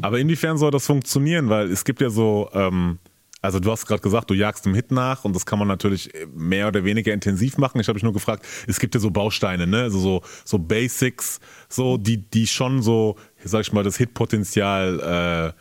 [0.00, 1.48] Aber inwiefern soll das funktionieren?
[1.48, 2.98] Weil es gibt ja so, ähm,
[3.42, 6.10] also du hast gerade gesagt, du jagst dem Hit nach und das kann man natürlich
[6.34, 7.80] mehr oder weniger intensiv machen.
[7.80, 9.82] Ich habe mich nur gefragt, es gibt ja so Bausteine, ne?
[9.82, 15.54] Also so, so Basics, so die, die schon so, sag ich mal, das Hitpotenzial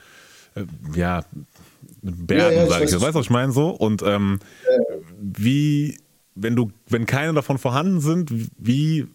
[0.55, 0.63] äh,
[0.97, 1.25] ja,
[2.01, 2.93] Bergen, Ja, ja, sag ich.
[2.93, 3.01] weiß.
[3.01, 3.69] Weißt du, was ich meine so?
[3.69, 4.39] Und ähm,
[5.19, 5.97] wie,
[6.35, 9.07] wenn du, wenn keine davon vorhanden sind, wie,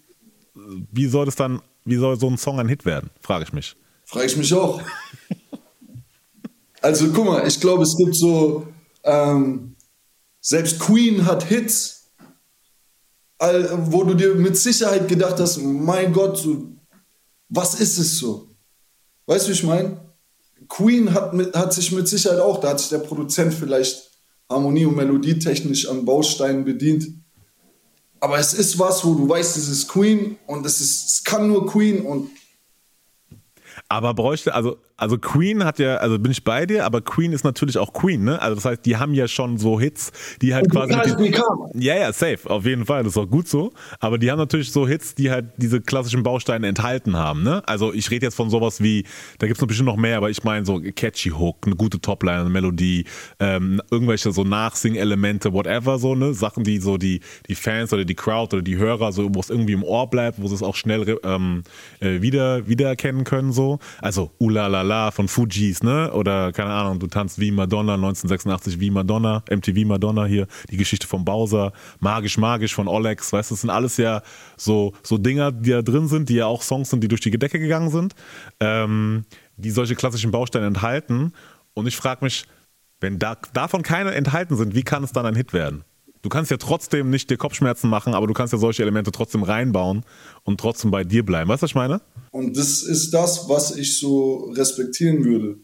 [0.55, 3.11] wie soll das dann, wie soll so ein Song ein Hit werden?
[3.21, 3.77] Frage ich mich.
[4.05, 4.81] Frage ich mich auch.
[6.83, 8.67] Also guck mal, ich glaube, es gibt so,
[9.05, 9.77] ähm,
[10.41, 12.11] selbst Queen hat Hits,
[13.39, 16.47] wo du dir mit Sicherheit gedacht hast, mein Gott,
[17.49, 18.49] was ist es so?
[19.27, 20.01] Weißt du, wie ich meine?
[20.69, 24.11] Queen hat, mit, hat sich mit Sicherheit auch, da hat sich der Produzent vielleicht
[24.49, 27.07] harmonie- und melodietechnisch an Bausteinen bedient.
[28.21, 31.49] Aber es ist was, wo du weißt, es ist Queen und es, ist, es kann
[31.49, 32.31] nur Queen und
[33.89, 37.43] Aber bräuchte, also, also Queen hat ja, also bin ich bei dir, aber Queen ist
[37.43, 38.41] natürlich auch Queen, ne?
[38.41, 40.93] Also das heißt, die haben ja schon so Hits, die halt quasi.
[41.75, 43.73] Ja, ja, safe, auf jeden Fall, das ist auch gut so.
[43.99, 47.63] Aber die haben natürlich so Hits, die halt diese klassischen Bausteine enthalten haben, ne?
[47.67, 49.05] Also ich rede jetzt von sowas wie,
[49.39, 52.41] da gibt's noch bestimmt noch mehr, aber ich meine so catchy Hook, eine gute Topline,
[52.41, 53.07] eine Melodie,
[53.39, 56.35] ähm, irgendwelche so Nachsing-Elemente, whatever, so, ne?
[56.35, 59.49] Sachen, die so die, die Fans oder die Crowd oder die Hörer, so, wo es
[59.49, 61.63] irgendwie im Ohr bleibt, wo sie es auch schnell ähm,
[62.01, 63.79] äh, wieder, wiedererkennen können, so.
[64.03, 64.31] Also
[64.91, 66.13] Ulalala von Fujis, ne?
[66.13, 71.07] Oder keine Ahnung, du tanzt wie Madonna, 1986 wie Madonna, MTV Madonna hier, die Geschichte
[71.07, 74.23] von Bowser, Magisch Magisch von Olex, weißt du, das sind alles ja
[74.57, 77.31] so, so Dinger, die da drin sind, die ja auch Songs sind, die durch die
[77.31, 78.15] Decke gegangen sind,
[78.59, 79.25] ähm,
[79.57, 81.33] die solche klassischen Bausteine enthalten.
[81.75, 82.47] Und ich frage mich,
[83.01, 85.85] wenn da, davon keine enthalten sind, wie kann es dann ein Hit werden?
[86.23, 89.43] Du kannst ja trotzdem nicht dir Kopfschmerzen machen, aber du kannst ja solche Elemente trotzdem
[89.43, 90.05] reinbauen
[90.45, 91.49] und trotzdem bei dir bleiben.
[91.49, 92.03] Weißt du, was ich meine?
[92.31, 95.59] Und das ist das, was ich so respektieren würde.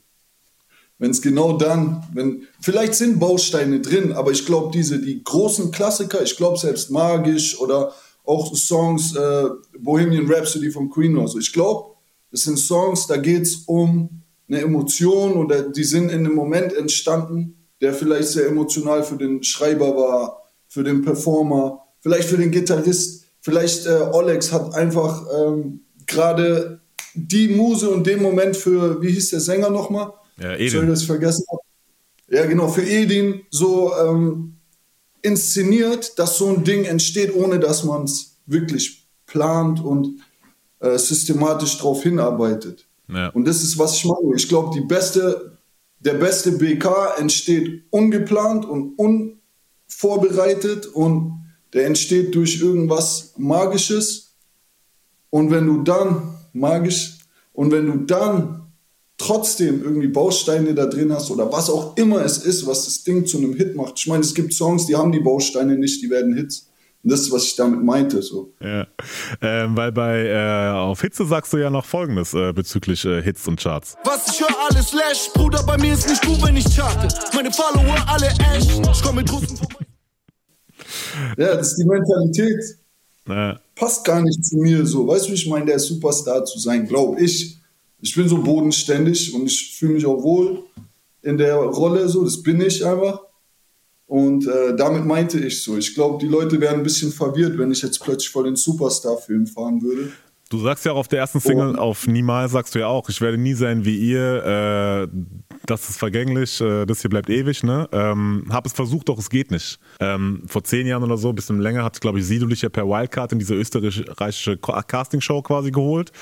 [0.99, 5.71] Wenn es genau dann, wenn, vielleicht sind Bausteine drin, aber ich glaube, diese, die großen
[5.71, 7.93] Klassiker, ich glaube selbst Magisch oder
[8.25, 9.45] auch Songs, äh,
[9.79, 11.97] Bohemian Rhapsody von Queen oder so, ich glaube,
[12.31, 16.73] das sind Songs, da geht es um eine Emotion oder die sind in einem Moment
[16.73, 22.51] entstanden, der vielleicht sehr emotional für den Schreiber war, für den Performer, vielleicht für den
[22.51, 26.81] Gitarrist, vielleicht äh, Olex hat einfach ähm, gerade
[27.15, 30.13] die Muse und den Moment für, wie hieß der Sänger nochmal?
[30.39, 30.71] Ja, Edin.
[30.71, 31.45] Soll ich das vergessen?
[32.29, 34.57] Ja, genau, für Edin so ähm,
[35.23, 40.21] inszeniert, dass so ein Ding entsteht, ohne dass man es wirklich plant und
[40.81, 42.87] äh, systematisch darauf hinarbeitet.
[43.09, 43.29] Ja.
[43.31, 44.35] Und das ist, was ich meine.
[44.37, 45.59] Ich glaube, die beste,
[46.01, 48.99] der beste BK entsteht ungeplant und
[49.89, 54.35] unvorbereitet und der entsteht durch irgendwas Magisches.
[55.31, 57.19] Und wenn du dann, magisch,
[57.53, 58.63] und wenn du dann
[59.19, 63.27] trotzdem irgendwie Bausteine da drin hast oder was auch immer es ist, was das Ding
[63.27, 63.95] zu einem Hit macht.
[63.97, 66.69] Ich meine, es gibt Songs, die haben die Bausteine nicht, die werden Hits.
[67.03, 68.21] Und das ist, was ich damit meinte.
[68.21, 68.53] So.
[68.61, 68.87] Ja.
[69.41, 73.47] Ähm, weil bei äh, auf Hitze sagst du ja noch folgendes äh, bezüglich äh, Hits
[73.49, 73.97] und Charts.
[74.05, 75.31] Was ich höre, alles Lash.
[75.33, 77.09] Bruder, bei mir ist nicht gut, wenn ich charte.
[77.35, 78.67] Meine Follower alle Ash.
[78.93, 79.76] Ich komm mit vorbei.
[81.37, 82.63] Ja, das ist die Mentalität.
[83.29, 83.59] Ja.
[83.75, 85.07] Passt gar nicht zu mir so.
[85.07, 87.59] Weißt du, wie ich meine, der Superstar zu sein, glaube ich.
[88.01, 90.63] Ich bin so bodenständig und ich fühle mich auch wohl
[91.23, 92.23] in der Rolle so.
[92.25, 93.21] Das bin ich einfach.
[94.07, 95.77] Und äh, damit meinte ich so.
[95.77, 99.47] Ich glaube, die Leute wären ein bisschen verwirrt, wenn ich jetzt plötzlich vor den Superstar-Film
[99.49, 100.13] fahren würde.
[100.49, 103.09] Du sagst ja auch auf der ersten Single, Und- auf Niemals sagst du ja auch,
[103.09, 107.63] ich werde nie sein wie ihr, äh, das ist vergänglich, äh, das hier bleibt ewig,
[107.63, 107.89] ne?
[107.93, 109.79] Ähm, hab es versucht, doch es geht nicht.
[110.01, 112.87] Ähm, vor zehn Jahren oder so, bisschen länger, hat, glaube ich, Sido dich ja per
[112.87, 116.13] Wildcard in diese österreichische Ko- Castingshow quasi geholt.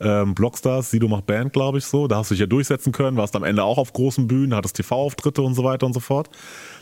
[0.00, 2.08] Ähm, Blockstars, Sido macht Band, glaube ich, so.
[2.08, 4.76] Da hast du dich ja durchsetzen können, warst am Ende auch auf großen Bühnen, hattest
[4.76, 6.28] TV-Auftritte und so weiter und so fort.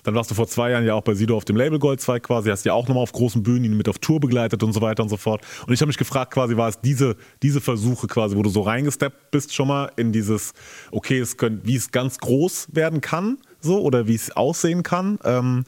[0.05, 2.51] Dann warst du vor zwei Jahren ja auch bei Sido auf dem Label Goldzweig quasi,
[2.51, 5.03] hast ja auch nochmal auf großen Bühnen ihn mit auf Tour begleitet und so weiter
[5.03, 5.43] und so fort.
[5.67, 8.63] Und ich habe mich gefragt, quasi war es diese, diese Versuche quasi, wo du so
[8.63, 10.55] reingesteppt bist schon mal in dieses,
[10.91, 15.19] okay, es könnt, wie es ganz groß werden kann, so, oder wie es aussehen kann.
[15.25, 15.65] Ähm,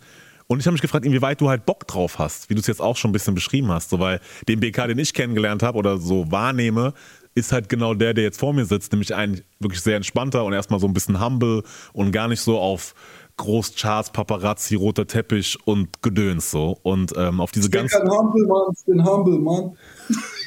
[0.46, 2.80] und ich habe mich gefragt, inwieweit du halt Bock drauf hast, wie du es jetzt
[2.80, 3.90] auch schon ein bisschen beschrieben hast.
[3.90, 6.92] So, weil den BK, den ich kennengelernt habe oder so wahrnehme,
[7.34, 10.52] ist halt genau der, der jetzt vor mir sitzt, nämlich ein wirklich sehr entspannter und
[10.52, 12.94] erstmal so ein bisschen humble und gar nicht so auf
[13.36, 16.78] Großcharts, Paparazzi, roter Teppich und Gedöns so.
[16.82, 17.92] Und ähm, auf diese Ich bin ganz.
[17.92, 18.74] kein Humble, Mann.
[18.76, 19.76] Ich bin Humble, Mann.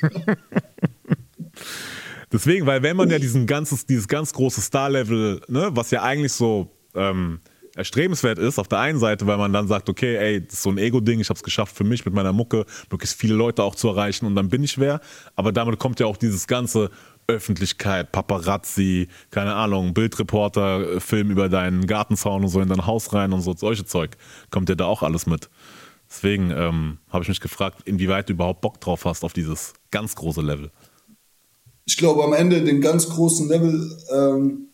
[2.31, 6.33] Deswegen, weil wenn man ja diesen ganzes, dieses ganz große Star-Level, ne, was ja eigentlich
[6.33, 7.39] so ähm,
[7.75, 10.69] erstrebenswert ist, auf der einen Seite, weil man dann sagt, okay, ey, das ist so
[10.69, 13.75] ein Ego-Ding, ich habe es geschafft für mich mit meiner Mucke, möglichst viele Leute auch
[13.75, 14.99] zu erreichen und dann bin ich wer.
[15.35, 16.89] Aber damit kommt ja auch dieses ganze
[17.27, 23.11] Öffentlichkeit, Paparazzi, keine Ahnung, Bildreporter, äh, Film über deinen Gartenzaun und so in dein Haus
[23.13, 24.11] rein und so, solche Zeug,
[24.49, 25.49] kommt ja da auch alles mit.
[26.09, 30.15] Deswegen ähm, habe ich mich gefragt, inwieweit du überhaupt Bock drauf hast auf dieses ganz
[30.15, 30.71] große Level.
[31.85, 34.69] Ich glaube, am Ende den ganz großen Level, ähm,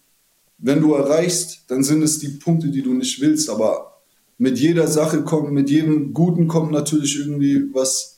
[0.59, 3.49] wenn du erreichst, dann sind es die Punkte, die du nicht willst.
[3.49, 4.01] Aber
[4.37, 8.12] mit jeder Sache kommt, mit jedem Guten kommt natürlich irgendwie was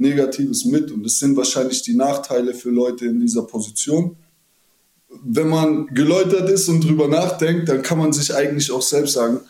[0.00, 0.90] Negatives mit.
[0.90, 4.16] Und es sind wahrscheinlich die Nachteile für Leute in dieser Position.
[5.22, 9.40] Wenn man geläutert ist und drüber nachdenkt, dann kann man sich eigentlich auch selbst sagen,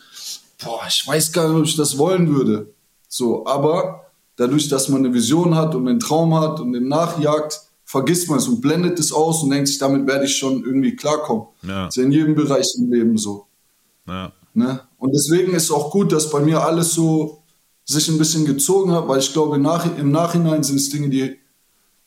[0.63, 2.73] boah, ich weiß gar nicht, ob ich das wollen würde.
[3.07, 7.61] So, aber dadurch, dass man eine Vision hat und einen Traum hat und den nachjagt,
[7.85, 10.95] vergisst man es und blendet es aus und denkt sich, damit werde ich schon irgendwie
[10.95, 11.47] klarkommen.
[11.63, 11.85] Ja.
[11.85, 13.47] Das ist in jedem Bereich im Leben so.
[14.07, 14.31] Ja.
[14.53, 14.81] Ne?
[14.97, 17.40] Und deswegen ist es auch gut, dass bei mir alles so
[17.85, 21.37] sich ein bisschen gezogen hat, weil ich glaube, nach, im Nachhinein sind es Dinge, die,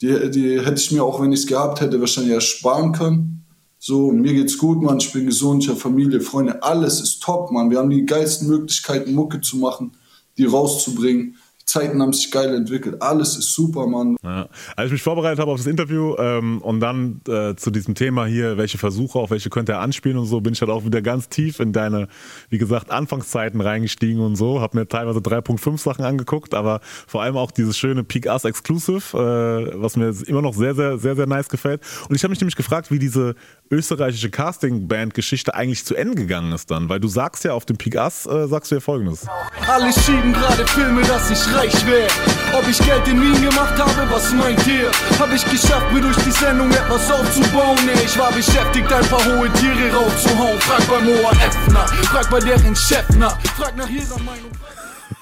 [0.00, 3.44] die, die hätte ich mir auch, wenn ich es gehabt hätte, wahrscheinlich ersparen können.
[3.78, 7.50] So, mir geht's gut, Mann, ich bin gesund, ich habe Familie, Freunde, alles ist top,
[7.50, 7.70] Mann.
[7.70, 9.92] Wir haben die geilsten Möglichkeiten, Mucke zu machen,
[10.38, 11.36] die rauszubringen.
[11.66, 13.00] Zeiten haben sich geil entwickelt.
[13.00, 14.16] Alles ist super, Mann.
[14.22, 14.48] Ja.
[14.76, 18.26] Als ich mich vorbereitet habe auf das Interview ähm, und dann äh, zu diesem Thema
[18.26, 21.02] hier, welche Versuche, auf welche könnte er anspielen und so, bin ich halt auch wieder
[21.02, 22.08] ganz tief in deine,
[22.50, 24.60] wie gesagt, Anfangszeiten reingestiegen und so.
[24.60, 29.16] Hab mir teilweise 3.5 Sachen angeguckt, aber vor allem auch dieses schöne Peak Us Exclusive,
[29.16, 31.80] äh, was mir immer noch sehr, sehr, sehr, sehr nice gefällt.
[32.08, 33.34] Und ich habe mich nämlich gefragt, wie diese
[33.70, 37.94] österreichische Casting-Band-Geschichte eigentlich zu Ende gegangen ist dann, weil du sagst ja auf dem Peak
[37.94, 39.26] Us, äh, sagst du ja folgendes.
[39.66, 42.08] Alle schieben gerade Filme, dass ich reich wäre.
[42.56, 44.90] Ob ich Geld in Minen gemacht habe, was meint ihr?
[45.18, 47.78] Hab ich geschafft, mir durch die Sendung etwas aufzubauen?
[47.86, 50.58] Nee, ich war beschäftigt, ein paar hohe Tiere raufzuhauen.
[50.60, 54.50] Frag bei Moa Effner, frag bei deren Chef nach, frag nach ihrer Meinung.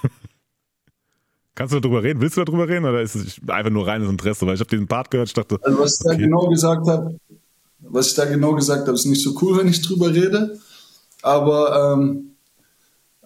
[1.54, 2.20] Kannst du darüber reden?
[2.20, 4.46] Willst du darüber reden oder ist es einfach nur reines Interesse?
[4.46, 5.58] Weil ich habe diesen Part gehört, ich dachte.
[5.62, 6.16] Also was ich okay.
[6.16, 7.18] da genau gesagt habe,
[7.80, 10.58] was ich da genau gesagt habe, ist nicht so cool, wenn ich drüber rede.
[11.22, 12.36] Aber ähm,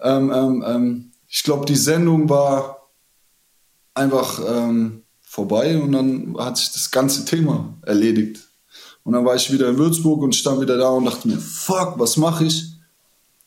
[0.02, 2.75] ähm, ähm, ähm ich glaube, die Sendung war
[3.96, 8.42] einfach ähm, vorbei und dann hat sich das ganze Thema erledigt.
[9.02, 11.98] Und dann war ich wieder in Würzburg und stand wieder da und dachte mir, fuck,
[11.98, 12.64] was mache ich?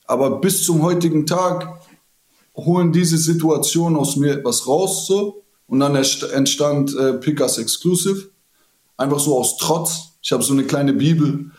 [0.05, 1.81] Aber bis zum heutigen Tag
[2.55, 8.29] holen diese Situationen aus mir etwas raus so und dann entstand äh, Pickers Exclusive
[8.97, 10.13] einfach so aus Trotz.
[10.21, 11.51] Ich habe so eine kleine Bibel.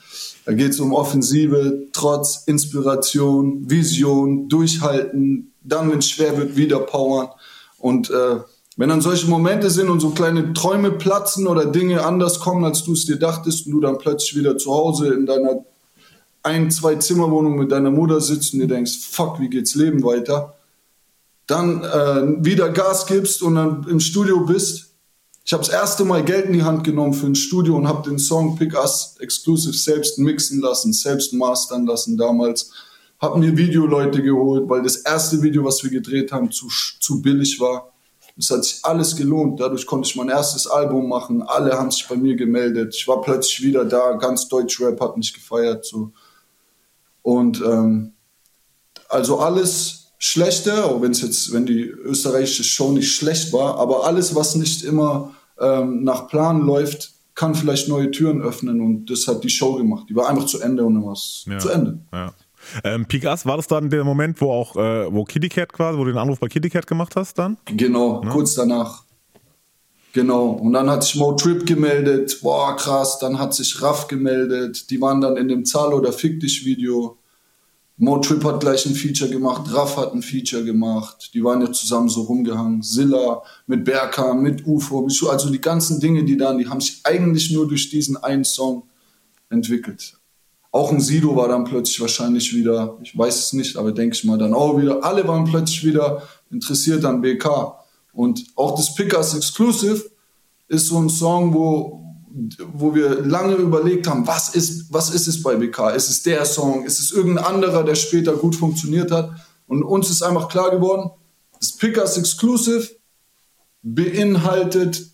[0.44, 6.80] Da geht es um Offensive, Trotz, Inspiration, Vision, Durchhalten, dann, wenn es schwer wird, wieder
[6.80, 7.28] powern.
[7.78, 8.40] Und äh,
[8.76, 12.84] wenn dann solche Momente sind und so kleine Träume platzen oder Dinge anders kommen, als
[12.84, 15.64] du es dir dachtest und du dann plötzlich wieder zu Hause in deiner
[16.42, 20.54] ein-, zwei Zimmerwohnung mit deiner Mutter sitzt und dir denkst, fuck, wie geht's Leben weiter?
[21.46, 24.94] Dann äh, wieder Gas gibst und dann im Studio bist.
[25.44, 28.08] Ich habe das erste Mal Geld in die Hand genommen für ein Studio und habe
[28.08, 32.70] den Song Pick Us Exclusive selbst mixen lassen, selbst mastern lassen damals.
[33.18, 36.68] Hab mir Videoleute geholt, weil das erste Video, was wir gedreht haben, zu,
[37.00, 37.90] zu billig war
[38.36, 39.60] es hat sich alles gelohnt.
[39.60, 41.42] Dadurch konnte ich mein erstes Album machen.
[41.42, 42.94] Alle haben sich bei mir gemeldet.
[42.94, 44.12] Ich war plötzlich wieder da.
[44.12, 45.84] Ganz Deutschrap hat mich gefeiert.
[45.84, 46.12] So.
[47.22, 48.12] Und ähm,
[49.08, 54.04] also alles Schlechte, auch wenn es jetzt, wenn die österreichische Show nicht schlecht war, aber
[54.04, 59.26] alles, was nicht immer ähm, nach Plan läuft, kann vielleicht neue Türen öffnen und das
[59.26, 60.06] hat die Show gemacht.
[60.10, 61.58] Die war einfach zu Ende und dann war es ja.
[61.58, 62.00] zu Ende.
[62.12, 62.34] Ja.
[62.84, 65.98] Ähm, Peak Us, war das dann der Moment, wo auch, äh, wo Kitty Cat quasi,
[65.98, 67.56] wo du den Anruf bei Kitty Cat gemacht hast dann?
[67.66, 68.30] Genau, ja?
[68.30, 69.04] kurz danach.
[70.12, 70.50] Genau.
[70.50, 72.38] Und dann hat sich Mo Trip gemeldet.
[72.42, 73.18] Boah, krass.
[73.18, 74.90] Dann hat sich Raff gemeldet.
[74.90, 77.16] Die waren dann in dem Zahl- oder Fick dich Video.
[77.96, 79.72] Mo Trip hat gleich ein Feature gemacht.
[79.72, 81.30] Raff hat ein Feature gemacht.
[81.34, 82.82] Die waren ja zusammen so rumgehangen.
[82.82, 85.06] Silla mit Berka, mit UFO.
[85.28, 88.84] Also die ganzen Dinge, die dann, die haben sich eigentlich nur durch diesen einen Song
[89.48, 90.19] entwickelt.
[90.72, 94.24] Auch ein Sido war dann plötzlich wahrscheinlich wieder, ich weiß es nicht, aber denke ich
[94.24, 97.76] mal dann auch wieder, alle waren plötzlich wieder interessiert an BK.
[98.12, 100.10] Und auch das Pickers Exclusive
[100.68, 102.04] ist so ein Song, wo,
[102.72, 105.90] wo wir lange überlegt haben, was ist, was ist es bei BK?
[105.90, 106.84] Ist es der Song?
[106.84, 109.32] Ist es irgendein anderer, der später gut funktioniert hat?
[109.66, 111.10] Und uns ist einfach klar geworden,
[111.58, 112.90] das Pickers Exclusive
[113.82, 115.10] beinhaltet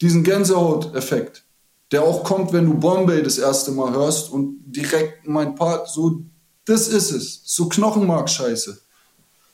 [0.00, 1.44] diesen Gänsehaut-Effekt
[1.90, 6.22] der auch kommt, wenn du Bombay das erste Mal hörst und direkt mein Part, so,
[6.64, 7.42] das ist es.
[7.44, 8.78] So Knochenmark-Scheiße.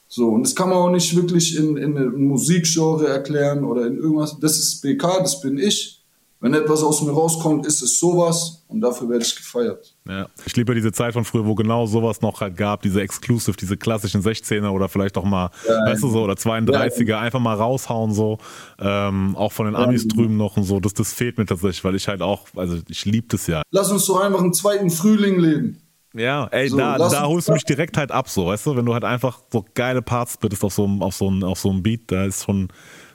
[0.08, 3.96] So, und das kann man auch nicht wirklich in, in einem Musikgenre erklären oder in
[3.96, 4.38] irgendwas.
[4.38, 6.03] Das ist BK, das bin ich.
[6.44, 9.96] Wenn etwas aus mir rauskommt, ist es sowas und dafür werde ich gefeiert.
[10.06, 13.56] Ja, ich liebe diese Zeit von früher, wo genau sowas noch halt gab, diese Exclusive,
[13.56, 17.20] diese klassischen 16er oder vielleicht auch mal, ja, weißt du so, oder 32er, ja.
[17.20, 18.36] einfach mal raushauen so,
[18.78, 21.94] ähm, auch von den Amis drüben noch und so, das, das fehlt mir tatsächlich, weil
[21.94, 23.62] ich halt auch, also ich liebe das ja.
[23.70, 25.80] Lass uns doch einfach einen zweiten Frühling leben.
[26.12, 28.84] Ja, ey, so, da, da holst du mich direkt halt ab, so, weißt du, wenn
[28.84, 32.02] du halt einfach so geile Parts bittest auf so, auf so, auf so einem Beat,
[32.08, 32.68] da ist schon,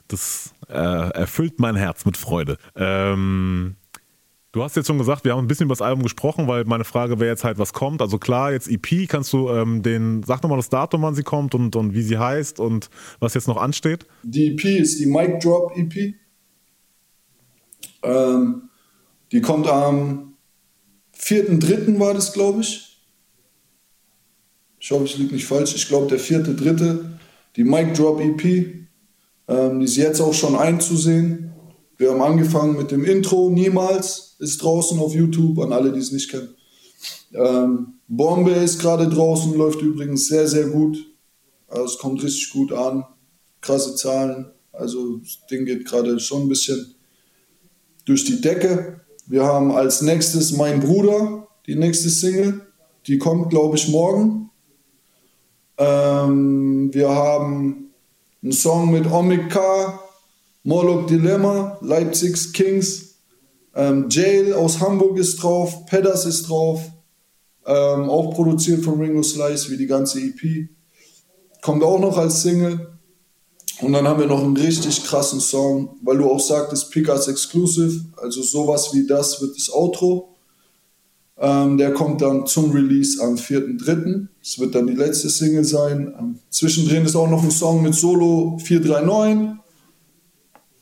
[0.10, 2.58] das äh, erfüllt mein Herz mit Freude.
[2.76, 3.76] Ähm,
[4.52, 6.84] Du hast jetzt schon gesagt, wir haben ein bisschen über das Album gesprochen, weil meine
[6.84, 8.02] Frage wäre jetzt halt, was kommt.
[8.02, 11.54] Also klar, jetzt EP, kannst du ähm, den, sag nochmal das Datum, wann sie kommt
[11.54, 12.90] und, und wie sie heißt und
[13.20, 14.08] was jetzt noch ansteht?
[14.24, 16.16] Die EP ist die Mic Drop EP.
[18.02, 18.70] Ähm,
[19.32, 20.34] die kommt am
[21.16, 22.00] 4.3.
[22.00, 22.98] war das, glaube ich.
[24.80, 25.76] Ich hoffe, ich liege nicht falsch.
[25.76, 27.06] Ich glaube, der 4.3.
[27.56, 28.88] Die Mic Drop EP.
[29.50, 31.52] Ähm, die ist jetzt auch schon einzusehen.
[31.98, 36.12] Wir haben angefangen mit dem Intro, niemals, ist draußen auf YouTube, an alle, die es
[36.12, 36.56] nicht kennen.
[37.34, 40.98] Ähm, Bombe ist gerade draußen, läuft übrigens sehr, sehr gut.
[41.68, 43.04] Also es kommt richtig gut an.
[43.62, 44.52] Krasse Zahlen.
[44.72, 46.96] Also das Ding geht gerade schon ein bisschen
[48.06, 49.02] durch die Decke.
[49.26, 52.62] Wir haben als nächstes Mein Bruder, die nächste Single.
[53.08, 54.50] Die kommt, glaube ich, morgen.
[55.78, 57.89] Ähm, wir haben
[58.42, 60.00] einen Song mit Omik K,
[60.64, 63.16] Morlock Dilemma, Leipzig's Kings.
[63.76, 66.82] Ähm, Jail aus Hamburg ist drauf, Pedders ist drauf.
[67.66, 70.70] Ähm, auch produziert von Ringo Slice, wie die ganze EP.
[71.62, 72.88] Kommt auch noch als Single.
[73.82, 78.06] Und dann haben wir noch einen richtig krassen Song, weil du auch sagtest, Pickers Exclusive,
[78.18, 80.36] also sowas wie das wird das Outro.
[81.42, 84.28] Ähm, der kommt dann zum Release am 4.3.
[84.42, 86.14] Es wird dann die letzte Single sein.
[86.20, 89.58] Ähm, zwischendrin ist auch noch ein Song mit Solo 439.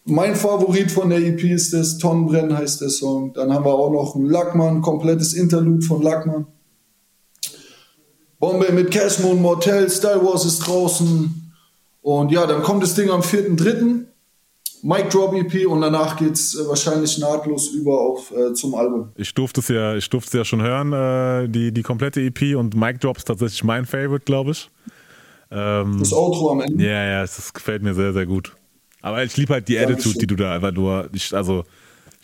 [0.06, 3.34] Mein Favorit von der EP ist das, Tonnenbrennen heißt der Song.
[3.34, 6.48] Dann haben wir auch noch ein Lackmann, komplettes Interlude von Lackmann.
[8.40, 11.52] Bombay mit Cashmon Mortel, Star Wars ist draußen.
[12.02, 14.07] Und ja, dann kommt das Ding am 4.3.
[14.84, 19.10] Mic Drop EP und danach geht es äh, wahrscheinlich nahtlos über auf, äh, zum Album.
[19.16, 22.56] Ich durfte es ja, ich durfte es ja schon hören, äh, die, die komplette EP
[22.56, 24.70] und Mic Drop ist tatsächlich mein Favorite, glaube ich.
[25.52, 26.84] Ähm, das Outro am Ende.
[26.84, 28.54] Ja, ja, das gefällt mir sehr, sehr gut.
[29.02, 31.64] Aber ich liebe halt die Attitude, die du da einfach nur, ich, also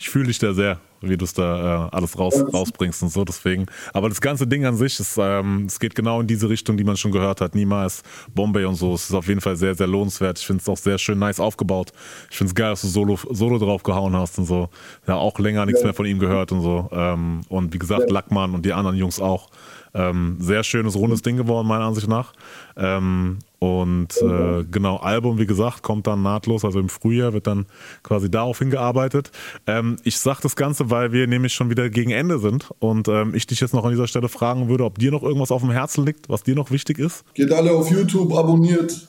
[0.04, 0.78] ich fühle dich da sehr
[1.08, 3.24] wie du es da äh, alles raus, rausbringst und so.
[3.24, 3.66] Deswegen.
[3.92, 6.84] Aber das ganze Ding an sich, ist, ähm, es geht genau in diese Richtung, die
[6.84, 7.54] man schon gehört hat.
[7.54, 8.02] Niemals
[8.34, 8.94] Bombay und so.
[8.94, 10.38] Es ist auf jeden Fall sehr, sehr lohnenswert.
[10.38, 11.92] Ich finde es auch sehr schön nice aufgebaut.
[12.30, 14.68] Ich finde es geil, dass du Solo, Solo drauf gehauen hast und so.
[15.06, 15.88] Ja, auch länger nichts ja.
[15.88, 16.88] mehr von ihm gehört und so.
[16.92, 18.14] Ähm, und wie gesagt, ja.
[18.14, 19.50] Lackmann und die anderen Jungs auch.
[19.96, 22.32] Ähm, sehr schönes, rundes Ding geworden, meiner Ansicht nach.
[22.76, 27.64] Ähm, und äh, genau, Album, wie gesagt, kommt dann nahtlos, also im Frühjahr wird dann
[28.02, 29.30] quasi darauf hingearbeitet.
[29.66, 33.34] Ähm, ich sage das Ganze, weil wir nämlich schon wieder gegen Ende sind und ähm,
[33.34, 35.70] ich dich jetzt noch an dieser Stelle fragen würde, ob dir noch irgendwas auf dem
[35.70, 37.24] Herzen liegt, was dir noch wichtig ist.
[37.32, 39.08] Geht alle auf YouTube, abonniert,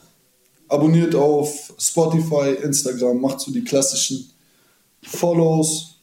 [0.70, 4.30] abonniert auf Spotify, Instagram, macht so die klassischen
[5.02, 6.00] Follows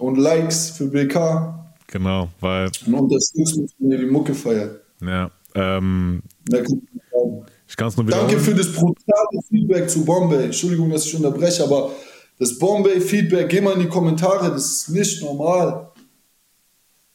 [0.00, 1.76] und Likes für BK.
[1.86, 2.72] Genau, weil.
[2.86, 4.80] Und unterstützt uns, wenn ihr die Mucke feiert.
[5.00, 5.30] Ja.
[5.54, 6.24] Ähm,
[7.74, 10.44] ich kann es nur Danke für das brutale Feedback zu Bombay.
[10.44, 11.90] Entschuldigung, dass ich unterbreche, aber
[12.38, 15.90] das Bombay-Feedback, geh mal in die Kommentare, das ist nicht normal.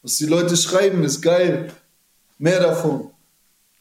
[0.02, 1.72] Was die Leute schreiben, ist geil.
[2.40, 3.10] Mehr davon.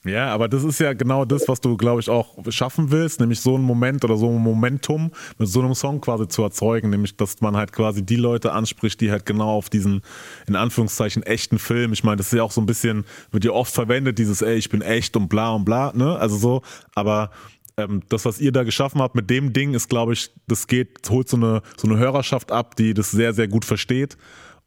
[0.04, 3.40] Ja, aber das ist ja genau das, was du, glaube ich, auch schaffen willst, nämlich
[3.40, 7.16] so einen Moment oder so ein Momentum mit so einem Song quasi zu erzeugen, nämlich,
[7.16, 10.02] dass man halt quasi die Leute anspricht, die halt genau auf diesen,
[10.46, 13.50] in Anführungszeichen, echten Film, ich meine, das ist ja auch so ein bisschen, wird ja
[13.50, 16.62] oft verwendet, dieses, ey, ich bin echt und bla und bla, ne, also so,
[16.94, 17.32] aber
[17.76, 21.10] ähm, das, was ihr da geschaffen habt mit dem Ding, ist, glaube ich, das geht,
[21.10, 24.16] holt so eine, so eine Hörerschaft ab, die das sehr, sehr gut versteht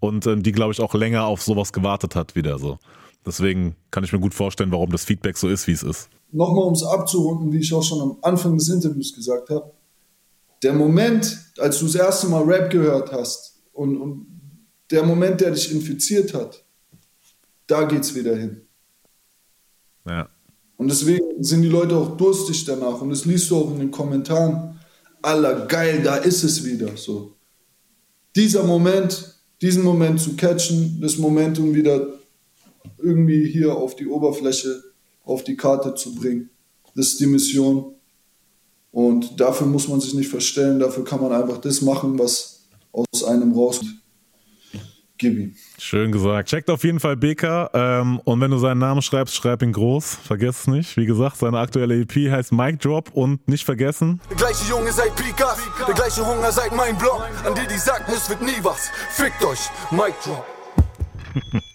[0.01, 2.79] und ähm, die, glaube ich, auch länger auf sowas gewartet hat wieder so.
[3.25, 6.09] Deswegen kann ich mir gut vorstellen, warum das Feedback so ist, wie es ist.
[6.31, 9.71] Nochmal, um es abzurunden, wie ich auch schon am Anfang des Interviews gesagt habe,
[10.63, 14.25] der Moment, als du das erste Mal Rap gehört hast und, und
[14.89, 16.63] der Moment, der dich infiziert hat,
[17.67, 18.61] da geht's wieder hin.
[20.07, 20.29] Ja.
[20.77, 23.01] Und deswegen sind die Leute auch durstig danach.
[23.01, 24.79] Und das liest du auch in den Kommentaren.
[25.21, 26.97] Aller geil, da ist es wieder.
[26.97, 27.35] So.
[28.35, 32.07] Dieser Moment, diesen Moment zu catchen, das Momentum wieder
[32.97, 34.81] irgendwie hier auf die Oberfläche,
[35.23, 36.49] auf die Karte zu bringen.
[36.95, 37.95] Das ist die Mission.
[38.91, 43.23] Und dafür muss man sich nicht verstellen, dafür kann man einfach das machen, was aus
[43.23, 44.01] einem rauskommt.
[45.21, 45.55] Gib ihm.
[45.77, 46.49] Schön gesagt.
[46.49, 47.69] Checkt auf jeden Fall BK.
[47.75, 50.17] Ähm, und wenn du seinen Namen schreibst, schreib ihn groß.
[50.23, 50.97] Vergesst es nicht.
[50.97, 54.19] Wie gesagt, seine aktuelle EP heißt Mic Drop und nicht vergessen.
[54.31, 55.55] Der gleiche Junge seit Pika,
[55.87, 57.21] der gleiche Hunger seit mein Blog.
[57.45, 58.89] An die, die sagten, es wird nie was.
[59.11, 59.59] Fickt euch.
[59.91, 60.43] Mic Drop.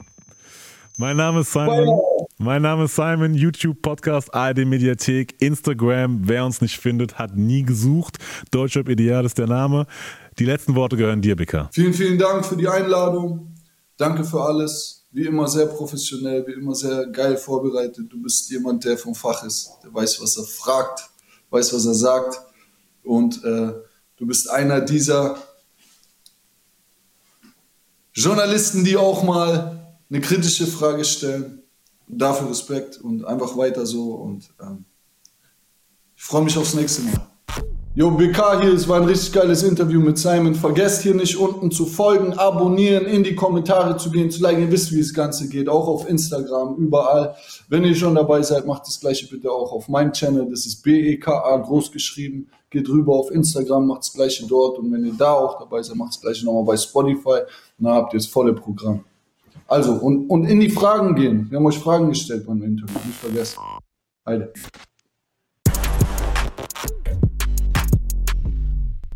[0.98, 2.00] Mein Name ist Simon.
[2.38, 3.34] Mein Name ist Simon.
[3.34, 6.20] YouTube, Podcast, ARD Mediathek, Instagram.
[6.22, 8.16] Wer uns nicht findet, hat nie gesucht.
[8.50, 9.86] Deutschrap Ideal ist der Name.
[10.38, 11.68] Die letzten Worte gehören dir, Bika.
[11.70, 13.54] Vielen, vielen Dank für die Einladung.
[13.98, 15.04] Danke für alles.
[15.12, 18.06] Wie immer sehr professionell, wie immer sehr geil vorbereitet.
[18.10, 21.10] Du bist jemand, der vom Fach ist, der weiß, was er fragt,
[21.50, 22.40] weiß, was er sagt.
[23.02, 23.74] Und äh,
[24.16, 25.36] du bist einer dieser
[28.14, 29.75] Journalisten, die auch mal
[30.10, 31.62] eine kritische Frage stellen.
[32.08, 34.12] Dafür Respekt und einfach weiter so.
[34.14, 34.84] Und ähm,
[36.14, 37.26] ich freue mich aufs nächste Mal.
[37.98, 40.54] Jo, BK hier, es war ein richtig geiles Interview mit Simon.
[40.54, 44.60] Vergesst hier nicht unten zu folgen, abonnieren, in die Kommentare zu gehen, zu liken.
[44.60, 47.34] Ihr wisst, wie das Ganze geht, auch auf Instagram, überall.
[47.70, 50.46] Wenn ihr schon dabei seid, macht das gleiche bitte auch auf meinem Channel.
[50.50, 52.50] Das ist BEKA groß geschrieben.
[52.68, 54.78] Geht rüber auf Instagram, macht das gleiche dort.
[54.78, 57.40] Und wenn ihr da auch dabei seid, macht das gleiche nochmal bei Spotify.
[57.78, 59.04] Dann habt ihr das volle Programm.
[59.68, 61.50] Also, und, und in die Fragen gehen.
[61.50, 63.58] Wir haben euch Fragen gestellt beim Interview, nicht vergessen.
[64.24, 64.52] Heide.